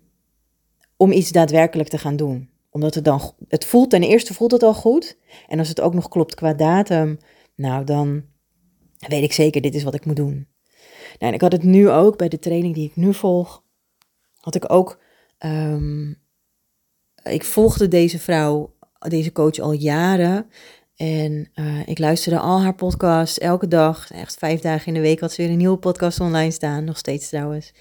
om 0.98 1.12
iets 1.12 1.32
daadwerkelijk 1.32 1.90
te 1.90 1.98
gaan 1.98 2.16
doen. 2.16 2.50
Omdat 2.70 2.96
het 2.96 3.06
dan, 3.06 3.34
het 3.48 3.66
voelt, 3.66 3.90
ten 3.90 4.04
eerste 4.04 4.34
voelt 4.34 4.52
het 4.52 4.64
al 4.64 4.74
goed. 4.74 5.18
En 5.48 5.60
als 5.60 5.68
het 5.68 5.82
ook 5.82 5.94
nog 5.94 6.08
klopt 6.08 6.36
qua 6.36 6.54
datum, 6.54 7.18
nou 7.56 7.84
dan 7.84 8.24
weet 9.08 9.24
ik 9.24 9.34
zeker, 9.34 9.62
dit 9.62 9.76
is 9.76 9.84
wat 9.84 9.96
ik 9.96 10.06
moet 10.06 10.16
doen. 10.16 10.48
Nou, 11.20 11.32
en 11.32 11.34
ik 11.34 11.42
had 11.42 11.52
het 11.52 11.64
nu 11.64 11.90
ook 11.90 12.18
bij 12.18 12.28
de 12.28 12.40
training 12.40 12.76
die 12.76 12.88
ik 12.88 12.96
nu 12.96 13.14
volg, 13.14 13.64
had 14.40 14.56
ik 14.56 14.72
ook, 14.72 15.00
um, 15.46 16.22
ik 17.24 17.44
volgde 17.44 17.88
deze 17.88 18.20
vrouw, 18.20 18.76
deze 19.00 19.32
coach 19.32 19.60
al 19.60 19.72
jaren. 19.72 20.50
En 21.04 21.50
uh, 21.56 21.88
ik 21.88 22.00
luisterde 22.00 22.40
al 22.40 22.62
haar 22.62 22.76
podcasts 22.76 23.38
elke 23.38 23.68
dag. 23.68 24.12
Echt 24.12 24.38
vijf 24.38 24.62
dagen 24.62 24.88
in 24.88 24.94
de 24.94 25.00
week 25.00 25.20
had 25.20 25.32
ze 25.32 25.42
weer 25.42 25.52
een 25.52 25.58
nieuwe 25.58 25.78
podcast 25.78 26.20
online 26.20 26.52
staan. 26.52 26.84
Nog 26.84 26.98
steeds 26.98 27.30
trouwens. 27.30 27.74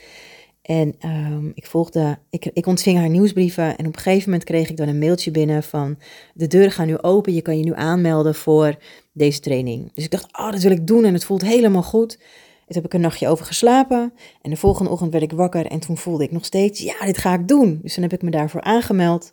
En 0.62 0.94
um, 1.04 1.52
ik 1.54 1.66
volgde, 1.66 2.18
ik, 2.30 2.50
ik 2.52 2.66
ontving 2.66 2.98
haar 2.98 3.08
nieuwsbrieven. 3.08 3.76
En 3.76 3.87
op 3.87 3.96
een 3.96 4.00
gegeven 4.00 4.30
moment 4.30 4.44
kreeg 4.44 4.70
ik 4.70 4.76
dan 4.76 4.88
een 4.88 4.98
mailtje 4.98 5.30
binnen 5.30 5.62
van... 5.62 5.98
De 6.35 6.46
deuren 6.46 6.70
gaan 6.70 6.87
nu 6.87 6.98
open, 6.98 7.35
je 7.35 7.42
kan 7.42 7.58
je 7.58 7.64
nu 7.64 7.72
aanmelden 7.74 8.35
voor 8.35 8.76
deze 9.12 9.40
training. 9.40 9.94
Dus 9.94 10.04
ik 10.04 10.11
dacht, 10.11 10.38
oh, 10.38 10.50
dat 10.50 10.62
wil 10.62 10.72
ik 10.72 10.87
doen 10.87 11.04
en 11.04 11.12
het 11.12 11.24
voelt 11.24 11.42
helemaal 11.42 11.82
goed. 11.82 12.18
Toen 12.66 12.82
heb 12.82 12.85
ik 12.85 12.94
een 12.94 13.00
nachtje 13.00 13.28
over 13.28 13.46
geslapen. 13.46 14.12
En 14.42 14.50
de 14.50 14.56
volgende 14.56 14.90
ochtend 14.90 15.12
werd 15.12 15.24
ik 15.24 15.32
wakker 15.32 15.66
en 15.66 15.80
toen 15.80 15.96
voelde 15.96 16.24
ik 16.24 16.32
nog 16.32 16.44
steeds, 16.44 16.80
ja, 16.80 17.04
dit 17.04 17.18
ga 17.18 17.35
ik 17.35 17.48
doen. 17.48 17.78
Dus 17.82 17.94
dan 17.94 18.02
heb 18.02 18.12
ik 18.12 18.22
me 18.22 18.30
daarvoor 18.30 18.62
aangemeld. 18.62 19.32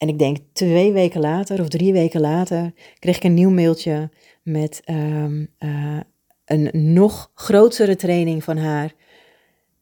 En 0.00 0.08
ik 0.08 0.18
denk 0.18 0.36
twee 0.52 0.92
weken 0.92 1.20
later 1.20 1.60
of 1.60 1.68
drie 1.68 1.92
weken 1.92 2.20
later 2.20 2.72
kreeg 2.98 3.16
ik 3.16 3.24
een 3.24 3.34
nieuw 3.34 3.50
mailtje 3.50 4.10
met 4.42 4.80
ehm, 4.84 5.44
eh, 5.58 6.00
een 6.44 6.70
nog 6.72 7.30
grotere 7.34 7.96
training 7.96 8.44
van 8.44 8.56
haar. 8.56 8.94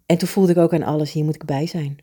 En 0.06 0.18
toen 0.18 0.28
voelde 0.28 0.52
ik 0.52 0.58
ook 0.58 0.72
aan 0.72 0.82
alles, 0.82 1.12
hier 1.12 1.24
moet 1.24 1.34
ik 1.34 1.44
bij 1.44 1.66
zijn. 1.66 1.98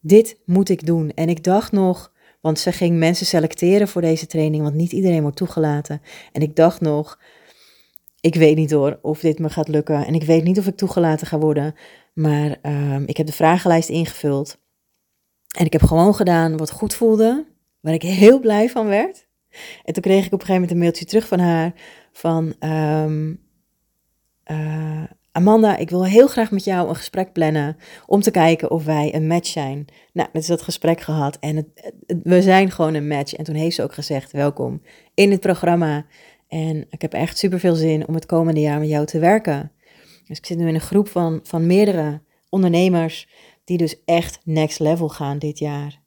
Dit 0.00 0.38
moet 0.44 0.68
ik 0.68 0.86
doen. 0.86 1.10
En 1.10 1.28
ik 1.28 1.44
dacht 1.44 1.72
nog, 1.72 2.12
want 2.40 2.58
ze 2.58 2.72
ging 2.72 2.98
mensen 2.98 3.26
selecteren 3.26 3.88
voor 3.88 4.02
deze 4.02 4.26
training, 4.26 4.62
want 4.62 4.74
niet 4.74 4.92
iedereen 4.92 5.22
wordt 5.22 5.36
toegelaten. 5.36 6.02
En 6.32 6.42
ik 6.42 6.56
dacht 6.56 6.80
nog, 6.80 7.20
ik 8.20 8.34
weet 8.34 8.56
niet 8.56 8.70
hoor 8.70 8.98
of 9.02 9.20
dit 9.20 9.38
me 9.38 9.48
gaat 9.48 9.68
lukken. 9.68 10.06
En 10.06 10.14
ik 10.14 10.22
weet 10.22 10.44
niet 10.44 10.58
of 10.58 10.66
ik 10.66 10.76
toegelaten 10.76 11.26
ga 11.26 11.38
worden. 11.38 11.74
Maar 12.14 12.58
ehm, 12.62 13.02
ik 13.06 13.16
heb 13.16 13.26
de 13.26 13.32
vragenlijst 13.32 13.88
ingevuld. 13.88 14.58
En 15.56 15.64
ik 15.64 15.72
heb 15.72 15.82
gewoon 15.82 16.14
gedaan 16.14 16.56
wat 16.56 16.70
goed 16.70 16.94
voelde, 16.94 17.46
waar 17.80 17.94
ik 17.94 18.02
heel 18.02 18.40
blij 18.40 18.68
van 18.68 18.86
werd. 18.86 19.28
En 19.84 19.92
toen 19.92 20.02
kreeg 20.02 20.26
ik 20.26 20.32
op 20.32 20.40
een 20.40 20.46
gegeven 20.46 20.54
moment 20.54 20.70
een 20.70 20.78
mailtje 20.78 21.04
terug 21.04 21.28
van 21.28 21.38
haar 21.38 21.72
van... 22.12 22.54
Ehm, 22.58 23.34
uh, 24.50 25.02
Amanda, 25.32 25.76
ik 25.76 25.90
wil 25.90 26.04
heel 26.04 26.26
graag 26.26 26.50
met 26.50 26.64
jou 26.64 26.88
een 26.88 26.96
gesprek 26.96 27.32
plannen 27.32 27.76
om 28.06 28.20
te 28.20 28.30
kijken 28.30 28.70
of 28.70 28.84
wij 28.84 29.14
een 29.14 29.26
match 29.26 29.48
zijn. 29.48 29.84
Nou, 30.12 30.28
met 30.32 30.46
dat 30.46 30.62
gesprek 30.62 31.00
gehad 31.00 31.36
en 31.40 31.72
we 32.22 32.42
zijn 32.42 32.70
gewoon 32.70 32.94
een 32.94 33.08
match. 33.08 33.34
En 33.34 33.44
toen 33.44 33.54
heeft 33.54 33.74
ze 33.74 33.82
ook 33.82 33.94
gezegd, 33.94 34.32
welkom 34.32 34.82
in 35.14 35.30
het 35.30 35.40
programma. 35.40 36.06
En 36.48 36.86
ik 36.88 37.02
heb 37.02 37.12
echt 37.12 37.38
super 37.38 37.60
veel 37.60 37.74
zin 37.74 38.08
om 38.08 38.14
het 38.14 38.26
komende 38.26 38.60
jaar 38.60 38.78
met 38.78 38.88
jou 38.88 39.06
te 39.06 39.18
werken. 39.18 39.72
Dus 40.26 40.38
ik 40.38 40.46
zit 40.46 40.58
nu 40.58 40.68
in 40.68 40.74
een 40.74 40.80
groep 40.80 41.08
van, 41.08 41.40
van 41.42 41.66
meerdere 41.66 42.20
ondernemers 42.48 43.28
die 43.64 43.76
dus 43.76 44.04
echt 44.04 44.40
next 44.44 44.78
level 44.78 45.08
gaan 45.08 45.38
dit 45.38 45.58
jaar. 45.58 46.02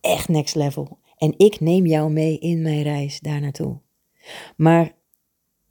Echt 0.00 0.28
next 0.28 0.54
level. 0.54 0.98
En 1.16 1.34
ik 1.36 1.60
neem 1.60 1.86
jou 1.86 2.10
mee 2.10 2.38
in 2.38 2.62
mijn 2.62 2.82
reis 2.82 3.20
daar 3.20 3.40
naartoe. 3.40 3.80
Maar 4.56 4.94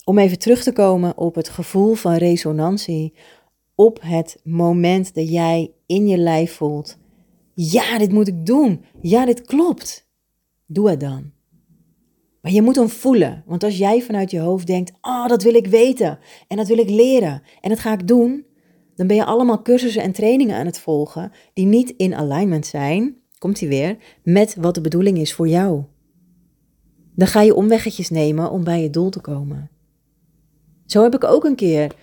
om 0.03 0.17
even 0.17 0.39
terug 0.39 0.63
te 0.63 0.73
komen 0.73 1.17
op 1.17 1.35
het 1.35 1.49
gevoel 1.49 1.93
van 1.93 2.13
resonantie, 2.13 3.13
op 3.75 3.99
het 4.01 4.39
moment 4.43 5.13
dat 5.13 5.29
jij 5.29 5.71
in 5.85 6.07
je 6.07 6.17
lijf 6.17 6.53
voelt, 6.53 6.97
ja, 7.53 7.97
dit 7.97 8.11
moet 8.11 8.27
ik 8.27 8.45
doen, 8.45 8.85
ja, 9.01 9.25
dit 9.25 9.41
klopt. 9.41 10.07
Doe 10.65 10.89
het 10.89 10.99
dan. 10.99 11.31
Maar 12.41 12.51
je 12.51 12.61
moet 12.61 12.75
hem 12.75 12.89
voelen, 12.89 13.43
want 13.45 13.63
als 13.63 13.77
jij 13.77 14.01
vanuit 14.01 14.31
je 14.31 14.39
hoofd 14.39 14.67
denkt, 14.67 14.91
ah, 15.01 15.13
oh, 15.13 15.27
dat 15.27 15.43
wil 15.43 15.53
ik 15.53 15.67
weten 15.67 16.19
en 16.47 16.57
dat 16.57 16.67
wil 16.67 16.77
ik 16.77 16.89
leren 16.89 17.41
en 17.61 17.69
dat 17.69 17.79
ga 17.79 17.93
ik 17.93 18.07
doen, 18.07 18.45
dan 18.95 19.07
ben 19.07 19.15
je 19.15 19.25
allemaal 19.25 19.61
cursussen 19.61 20.01
en 20.01 20.11
trainingen 20.11 20.55
aan 20.55 20.65
het 20.65 20.79
volgen 20.79 21.31
die 21.53 21.65
niet 21.65 21.93
in 21.97 22.15
alignment 22.15 22.65
zijn, 22.65 23.15
komt 23.37 23.59
hij 23.59 23.69
weer, 23.69 23.97
met 24.23 24.55
wat 24.59 24.75
de 24.75 24.81
bedoeling 24.81 25.17
is 25.17 25.33
voor 25.33 25.47
jou. 25.47 25.83
Dan 27.15 27.27
ga 27.27 27.41
je 27.41 27.55
omweggetjes 27.55 28.09
nemen 28.09 28.51
om 28.51 28.63
bij 28.63 28.81
je 28.81 28.89
doel 28.89 29.09
te 29.09 29.21
komen. 29.21 29.69
Zo 30.85 31.03
heb 31.03 31.13
ik 31.15 31.23
ook 31.23 31.43
een 31.43 31.55
keer 31.55 31.95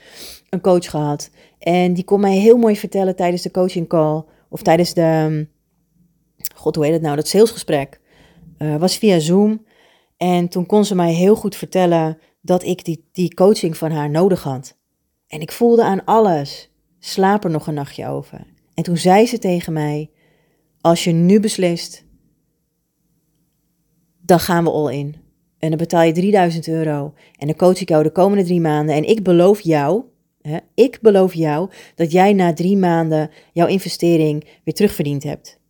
een 0.51 0.61
coach 0.61 0.91
gehad. 0.91 1.31
En 1.59 1.95
die 1.95 2.05
kon 2.05 2.21
mij 2.21 2.37
heel 2.37 2.57
mooi 2.57 2.77
vertellen 2.77 3.17
tijdens 3.17 3.43
de 3.43 3.51
coaching 3.51 3.89
call. 3.89 4.25
Of 4.49 4.63
tijdens 4.63 4.95
de. 4.95 5.47
God, 6.55 6.75
hoe 6.75 6.85
heet 6.85 6.93
het 6.93 7.03
nou? 7.03 7.17
Dat 7.17 7.29
salesgesprek. 7.29 8.01
Uh, 8.59 8.77
was 8.77 8.97
via 8.97 9.19
Zoom. 9.19 9.65
En 10.17 10.49
toen 10.49 10.67
kon 10.67 10.85
ze 10.85 10.95
mij 10.95 11.13
heel 11.13 11.35
goed 11.35 11.57
vertellen 11.57 12.19
dat 12.41 12.65
ik 12.65 12.85
die, 12.85 13.09
die 13.13 13.35
coaching 13.35 13.77
van 13.77 13.91
haar 13.91 14.11
nodig 14.11 14.43
had. 14.43 14.77
En 15.27 15.41
ik 15.41 15.53
voelde 15.53 15.85
aan 15.85 16.05
alles. 16.05 16.72
Slaap 17.05 17.45
er 17.45 17.51
nog 17.51 17.67
een 17.67 17.75
nachtje 17.75 18.07
over. 18.07 18.47
En 18.75 18.83
toen 18.83 18.97
zei 18.97 19.27
ze 19.27 19.39
tegen 19.39 19.73
mij: 19.73 20.11
Als 20.81 21.05
je 21.05 21.13
nu 21.13 21.41
beslist, 21.41 22.05
dan 24.21 24.41
gaan 24.41 24.65
we 24.65 24.71
all 24.71 24.95
in. 24.95 25.15
En 25.59 25.69
dan 25.69 25.79
betaal 25.79 26.03
je 26.03 26.13
3000 26.13 26.69
euro. 26.69 27.15
En 27.37 27.47
dan 27.47 27.57
coach 27.57 27.81
ik 27.81 27.89
jou 27.89 28.03
de 28.03 28.13
komende 28.13 28.45
drie 28.45 28.61
maanden. 28.61 28.95
En 28.95 29.09
ik 29.09 29.23
beloof 29.23 29.61
jou, 29.61 30.03
hè, 30.43 30.57
ik 30.75 30.99
beloof 31.01 31.35
jou, 31.35 31.71
dat 31.95 32.13
jij 32.13 32.33
na 32.33 32.53
drie 32.53 32.77
maanden 32.77 33.31
jouw 33.53 33.67
investering 33.67 34.45
weer 34.65 34.75
terugverdiend 34.75 35.23
hebt. 35.23 35.61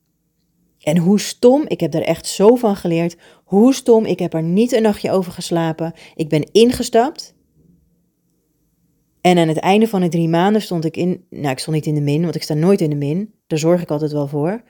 En 0.81 0.97
hoe 0.97 1.21
stom, 1.21 1.65
ik 1.67 1.81
heb 1.81 1.91
daar 1.91 2.03
echt 2.03 2.27
zo 2.27 2.55
van 2.55 2.77
geleerd. 2.77 3.17
Hoe 3.45 3.75
stom, 3.75 4.05
ik 4.05 4.19
heb 4.19 4.35
er 4.35 4.43
niet 4.43 4.73
een 4.73 4.83
nachtje 4.83 5.11
over 5.11 5.33
geslapen. 5.33 5.93
Ik 6.15 6.29
ben 6.29 6.53
ingestapt. 6.53 7.35
En 9.23 9.39
aan 9.39 9.49
het 9.49 9.59
einde 9.59 9.89
van 9.89 10.01
de 10.01 10.09
drie 10.09 10.29
maanden 10.29 10.63
stond 10.63 10.85
ik 10.85 10.97
in. 10.97 11.25
Nou, 11.31 11.51
ik 11.51 11.59
stond 11.59 11.77
niet 11.77 11.87
in 11.87 11.95
de 11.95 12.01
min, 12.01 12.23
want 12.23 12.35
ik 12.35 12.43
sta 12.43 12.55
nooit 12.55 12.81
in 12.81 12.91
de 12.91 12.97
min. 12.97 13.35
Daar 13.47 13.59
zorg 13.59 13.83
ik 13.83 13.91
altijd 13.91 14.13
wel 14.13 14.27
voor. 14.27 14.63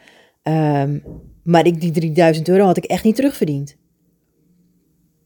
Ehm, 0.42 0.98
maar 1.42 1.66
ik, 1.66 1.80
die 1.80 1.90
3000 1.90 2.48
euro 2.48 2.64
had 2.64 2.76
ik 2.76 2.84
echt 2.84 3.04
niet 3.04 3.14
terugverdiend. 3.14 3.76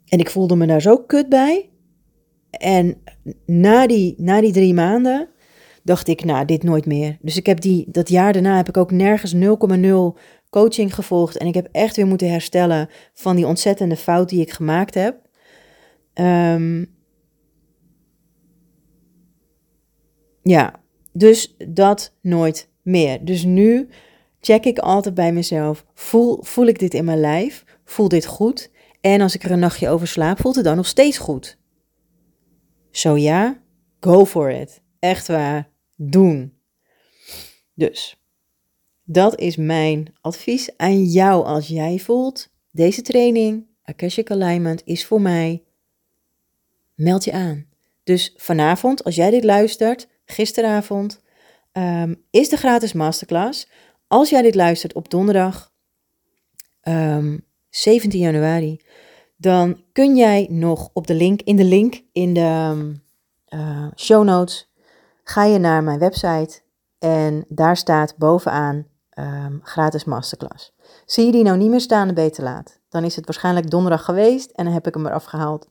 En 0.08 0.18
ik 0.18 0.30
voelde 0.30 0.56
me 0.56 0.66
daar 0.66 0.82
zo 0.82 0.98
kut 0.98 1.28
bij. 1.28 1.70
En 2.50 2.96
na 3.46 3.86
die, 3.86 4.14
na 4.18 4.40
die 4.40 4.52
drie 4.52 4.74
maanden 4.74 5.28
dacht 5.82 6.08
ik, 6.08 6.24
nou, 6.24 6.44
dit 6.44 6.62
nooit 6.62 6.86
meer. 6.86 7.18
Dus 7.20 7.36
ik 7.36 7.46
heb 7.46 7.60
die, 7.60 7.86
dat 7.90 8.08
jaar 8.08 8.32
daarna 8.32 8.56
heb 8.56 8.68
ik 8.68 8.76
ook 8.76 8.90
nergens 8.90 9.34
0,0 9.34 9.40
coaching 10.50 10.94
gevolgd. 10.94 11.36
En 11.36 11.46
ik 11.46 11.54
heb 11.54 11.68
echt 11.72 11.96
weer 11.96 12.06
moeten 12.06 12.30
herstellen 12.30 12.88
van 13.14 13.36
die 13.36 13.46
ontzettende 13.46 13.96
fout 13.96 14.28
die 14.28 14.40
ik 14.40 14.50
gemaakt 14.50 14.94
heb. 14.94 15.20
Ehm, 16.12 16.84
ja, 20.46 20.80
dus 21.12 21.56
dat 21.68 22.12
nooit 22.20 22.68
meer. 22.82 23.24
Dus 23.24 23.44
nu 23.44 23.88
check 24.40 24.64
ik 24.64 24.78
altijd 24.78 25.14
bij 25.14 25.32
mezelf: 25.32 25.84
voel, 25.94 26.42
voel 26.42 26.66
ik 26.66 26.78
dit 26.78 26.94
in 26.94 27.04
mijn 27.04 27.20
lijf? 27.20 27.64
Voel 27.84 28.08
dit 28.08 28.26
goed? 28.26 28.70
En 29.00 29.20
als 29.20 29.34
ik 29.34 29.42
er 29.42 29.50
een 29.50 29.58
nachtje 29.58 29.88
over 29.88 30.06
slaap, 30.06 30.40
voelt 30.40 30.54
het 30.54 30.64
dan 30.64 30.76
nog 30.76 30.86
steeds 30.86 31.18
goed? 31.18 31.58
Zo 32.90 33.16
ja, 33.16 33.62
go 34.00 34.24
for 34.24 34.50
it. 34.50 34.80
Echt 34.98 35.26
waar, 35.26 35.70
doen. 35.96 36.52
Dus, 37.74 38.22
dat 39.04 39.38
is 39.38 39.56
mijn 39.56 40.14
advies 40.20 40.76
aan 40.76 41.04
jou 41.04 41.44
als 41.44 41.68
jij 41.68 41.98
voelt, 41.98 42.52
deze 42.70 43.02
training, 43.02 43.66
Akashic 43.82 44.30
Alignment, 44.30 44.82
is 44.84 45.06
voor 45.06 45.20
mij. 45.20 45.62
Meld 46.94 47.24
je 47.24 47.32
aan. 47.32 47.66
Dus 48.04 48.34
vanavond, 48.36 49.04
als 49.04 49.14
jij 49.14 49.30
dit 49.30 49.44
luistert, 49.44 50.08
gisteravond, 50.26 51.20
ehm, 51.72 52.14
is 52.30 52.48
de 52.48 52.56
gratis 52.56 52.92
masterclass. 52.92 53.68
Als 54.06 54.30
jij 54.30 54.42
dit 54.42 54.54
luistert 54.54 54.94
op 54.94 55.10
donderdag, 55.10 55.72
17 57.70 58.10
ehm, 58.10 58.18
januari, 58.18 58.80
dan 59.36 59.82
kun 59.92 60.16
jij 60.16 60.46
nog 60.50 60.90
op 60.92 61.06
de 61.06 61.14
link, 61.14 61.42
in 61.42 61.56
de 61.56 61.64
link 61.64 62.02
in 62.12 62.34
de 62.34 62.92
uh, 63.48 63.86
show 63.96 64.24
notes, 64.24 64.72
ga 65.22 65.44
je 65.44 65.58
naar 65.58 65.82
mijn 65.82 65.98
website 65.98 66.60
en 66.98 67.44
daar 67.48 67.76
staat 67.76 68.16
bovenaan 68.16 68.86
gratis 69.62 70.04
masterclass. 70.04 70.74
Zie 71.06 71.26
je 71.26 71.32
die 71.32 71.42
nou 71.42 71.56
niet 71.56 71.70
meer 71.70 71.80
staan, 71.80 72.14
dan 72.14 72.30
te 72.30 72.42
laat. 72.42 72.80
Dan 72.88 73.04
is 73.04 73.16
het 73.16 73.24
waarschijnlijk 73.26 73.70
donderdag 73.70 74.04
geweest 74.04 74.50
en 74.50 74.64
dan 74.64 74.74
heb 74.74 74.86
ik 74.86 74.94
hem 74.94 75.06
eraf 75.06 75.24
gehaald. 75.24 75.68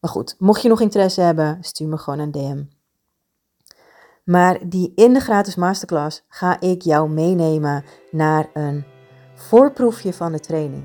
Maar 0.00 0.10
goed, 0.10 0.34
mocht 0.38 0.62
je 0.62 0.68
nog 0.68 0.80
interesse 0.80 1.20
hebben, 1.20 1.58
stuur 1.60 1.88
me 1.88 1.98
gewoon 1.98 2.18
een 2.18 2.30
DM. 2.30 2.62
Maar 4.24 4.58
die 4.62 4.92
in 4.94 5.12
de 5.12 5.20
gratis 5.20 5.56
masterclass 5.56 6.24
ga 6.28 6.60
ik 6.60 6.82
jou 6.82 7.10
meenemen 7.10 7.84
naar 8.10 8.46
een 8.52 8.84
voorproefje 9.34 10.12
van 10.12 10.32
de 10.32 10.40
training. 10.40 10.84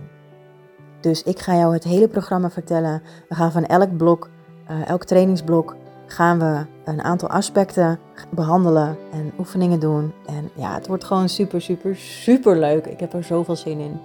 Dus 1.01 1.23
ik 1.23 1.39
ga 1.39 1.55
jou 1.55 1.73
het 1.73 1.83
hele 1.83 2.07
programma 2.07 2.49
vertellen. 2.49 3.01
We 3.29 3.35
gaan 3.35 3.51
van 3.51 3.65
elk 3.65 3.97
blok, 3.97 4.29
uh, 4.69 4.87
elk 4.89 5.03
trainingsblok, 5.03 5.75
gaan 6.07 6.39
we 6.39 6.65
een 6.85 7.01
aantal 7.01 7.29
aspecten 7.29 7.99
behandelen 8.29 8.97
en 9.11 9.33
oefeningen 9.39 9.79
doen. 9.79 10.13
En 10.25 10.49
ja, 10.55 10.73
het 10.73 10.87
wordt 10.87 11.03
gewoon 11.03 11.29
super, 11.29 11.61
super, 11.61 11.95
super 11.95 12.59
leuk. 12.59 12.85
Ik 12.85 12.99
heb 12.99 13.13
er 13.13 13.23
zoveel 13.23 13.55
zin 13.55 13.79
in. 13.79 13.99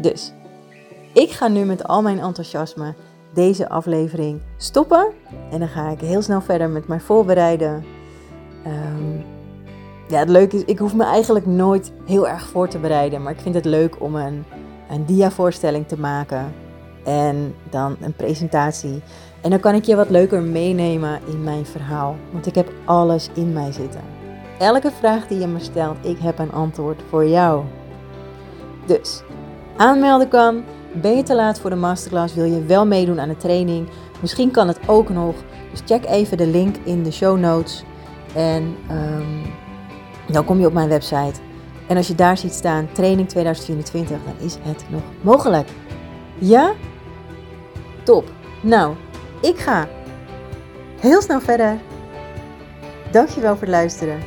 Dus 0.00 0.32
ik 1.12 1.30
ga 1.30 1.48
nu 1.48 1.64
met 1.64 1.84
al 1.84 2.02
mijn 2.02 2.18
enthousiasme 2.18 2.94
deze 3.32 3.68
aflevering 3.68 4.40
stoppen. 4.56 5.06
En 5.50 5.58
dan 5.58 5.68
ga 5.68 5.88
ik 5.88 6.00
heel 6.00 6.22
snel 6.22 6.40
verder 6.40 6.70
met 6.70 6.88
mijn 6.88 7.00
voorbereiden. 7.00 7.84
Um, 8.66 9.24
ja, 10.08 10.18
het 10.18 10.28
leuke 10.28 10.56
is, 10.56 10.64
ik 10.64 10.78
hoef 10.78 10.94
me 10.94 11.04
eigenlijk 11.04 11.46
nooit 11.46 11.92
heel 12.04 12.28
erg 12.28 12.46
voor 12.46 12.68
te 12.68 12.78
bereiden. 12.78 13.22
Maar 13.22 13.32
ik 13.32 13.40
vind 13.40 13.54
het 13.54 13.64
leuk 13.64 14.00
om 14.00 14.14
een 14.14 14.44
een 14.88 15.04
diavoorstelling 15.04 15.88
te 15.88 15.98
maken 15.98 16.54
en 17.04 17.54
dan 17.70 17.96
een 18.00 18.12
presentatie. 18.12 19.02
En 19.40 19.50
dan 19.50 19.60
kan 19.60 19.74
ik 19.74 19.84
je 19.84 19.96
wat 19.96 20.10
leuker 20.10 20.42
meenemen 20.42 21.20
in 21.26 21.42
mijn 21.42 21.66
verhaal, 21.66 22.16
want 22.32 22.46
ik 22.46 22.54
heb 22.54 22.72
alles 22.84 23.30
in 23.34 23.52
mij 23.52 23.72
zitten. 23.72 24.00
Elke 24.58 24.90
vraag 24.90 25.26
die 25.26 25.38
je 25.38 25.46
me 25.46 25.58
stelt, 25.58 25.96
ik 26.00 26.18
heb 26.18 26.38
een 26.38 26.52
antwoord 26.52 27.02
voor 27.08 27.26
jou. 27.26 27.64
Dus, 28.86 29.22
aanmelden 29.76 30.28
kan. 30.28 30.64
Ben 30.92 31.16
je 31.16 31.22
te 31.22 31.34
laat 31.34 31.60
voor 31.60 31.70
de 31.70 31.76
masterclass? 31.76 32.34
Wil 32.34 32.44
je 32.44 32.64
wel 32.64 32.86
meedoen 32.86 33.20
aan 33.20 33.28
de 33.28 33.36
training? 33.36 33.88
Misschien 34.20 34.50
kan 34.50 34.68
het 34.68 34.78
ook 34.86 35.08
nog. 35.08 35.34
Dus 35.70 35.80
check 35.84 36.04
even 36.04 36.36
de 36.36 36.46
link 36.46 36.76
in 36.84 37.02
de 37.02 37.10
show 37.10 37.38
notes. 37.38 37.84
En 38.34 38.76
um, 38.90 39.42
dan 40.32 40.44
kom 40.44 40.60
je 40.60 40.66
op 40.66 40.72
mijn 40.72 40.88
website. 40.88 41.40
En 41.86 41.96
als 41.96 42.08
je 42.08 42.14
daar 42.14 42.38
ziet 42.38 42.52
staan, 42.52 42.88
training 42.92 43.28
2024, 43.28 44.16
dan 44.24 44.46
is 44.46 44.56
het 44.62 44.84
nog 44.88 45.02
mogelijk. 45.20 45.68
Ja? 46.38 46.72
Top. 48.02 48.30
Nou, 48.62 48.94
ik 49.40 49.58
ga 49.58 49.88
heel 51.00 51.22
snel 51.22 51.40
verder. 51.40 51.78
Dankjewel 53.10 53.52
voor 53.52 53.66
het 53.66 53.70
luisteren. 53.70 54.18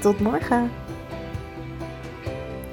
Tot 0.00 0.20
morgen. 0.20 0.70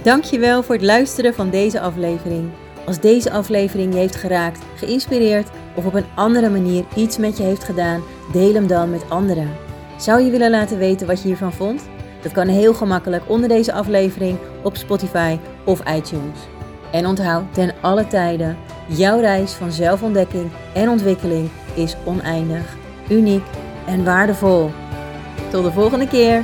Dankjewel 0.02 0.64
voor 0.64 0.76
het 0.76 0.84
luisteren 0.84 1.34
van 1.34 1.50
deze 1.50 1.80
aflevering. 1.80 2.50
Als 2.86 3.00
deze 3.00 3.32
aflevering 3.32 3.94
je 3.94 4.00
heeft 4.00 4.16
geraakt, 4.16 4.60
geïnspireerd 4.76 5.50
of 5.76 5.86
op 5.86 5.94
een 5.94 6.06
andere 6.16 6.50
manier 6.50 6.86
iets 6.96 7.18
met 7.18 7.38
je 7.38 7.44
heeft 7.44 7.64
gedaan, 7.64 8.04
deel 8.32 8.54
hem 8.54 8.68
dan 8.68 8.90
met 8.90 9.10
anderen. 9.10 9.50
Zou 9.98 10.22
je 10.22 10.32
willen 10.32 10.52
laten 10.52 10.78
weten 10.78 11.08
wat 11.08 11.22
je 11.22 11.28
hiervan 11.28 11.54
vond? 11.54 11.82
Dat 12.22 12.32
kan 12.32 12.48
heel 12.48 12.74
gemakkelijk 12.74 13.24
onder 13.28 13.50
deze 13.50 13.74
aflevering 13.74 14.38
op 14.64 14.76
Spotify 14.76 15.38
of 15.66 15.80
iTunes. 15.80 16.40
En 16.92 17.08
onthoud 17.08 17.54
ten 17.54 17.74
alle 17.82 18.08
tijden, 18.08 18.58
jouw 18.88 19.20
reis 19.20 19.52
van 19.52 19.72
zelfontdekking 19.72 20.52
en 20.74 20.90
ontwikkeling 20.90 21.50
is 21.74 21.96
oneindig, 22.06 22.76
uniek 23.10 23.44
en 23.88 24.04
waardevol. 24.04 24.72
Tot 25.52 25.64
de 25.64 25.72
volgende 25.72 26.08
keer! 26.08 26.44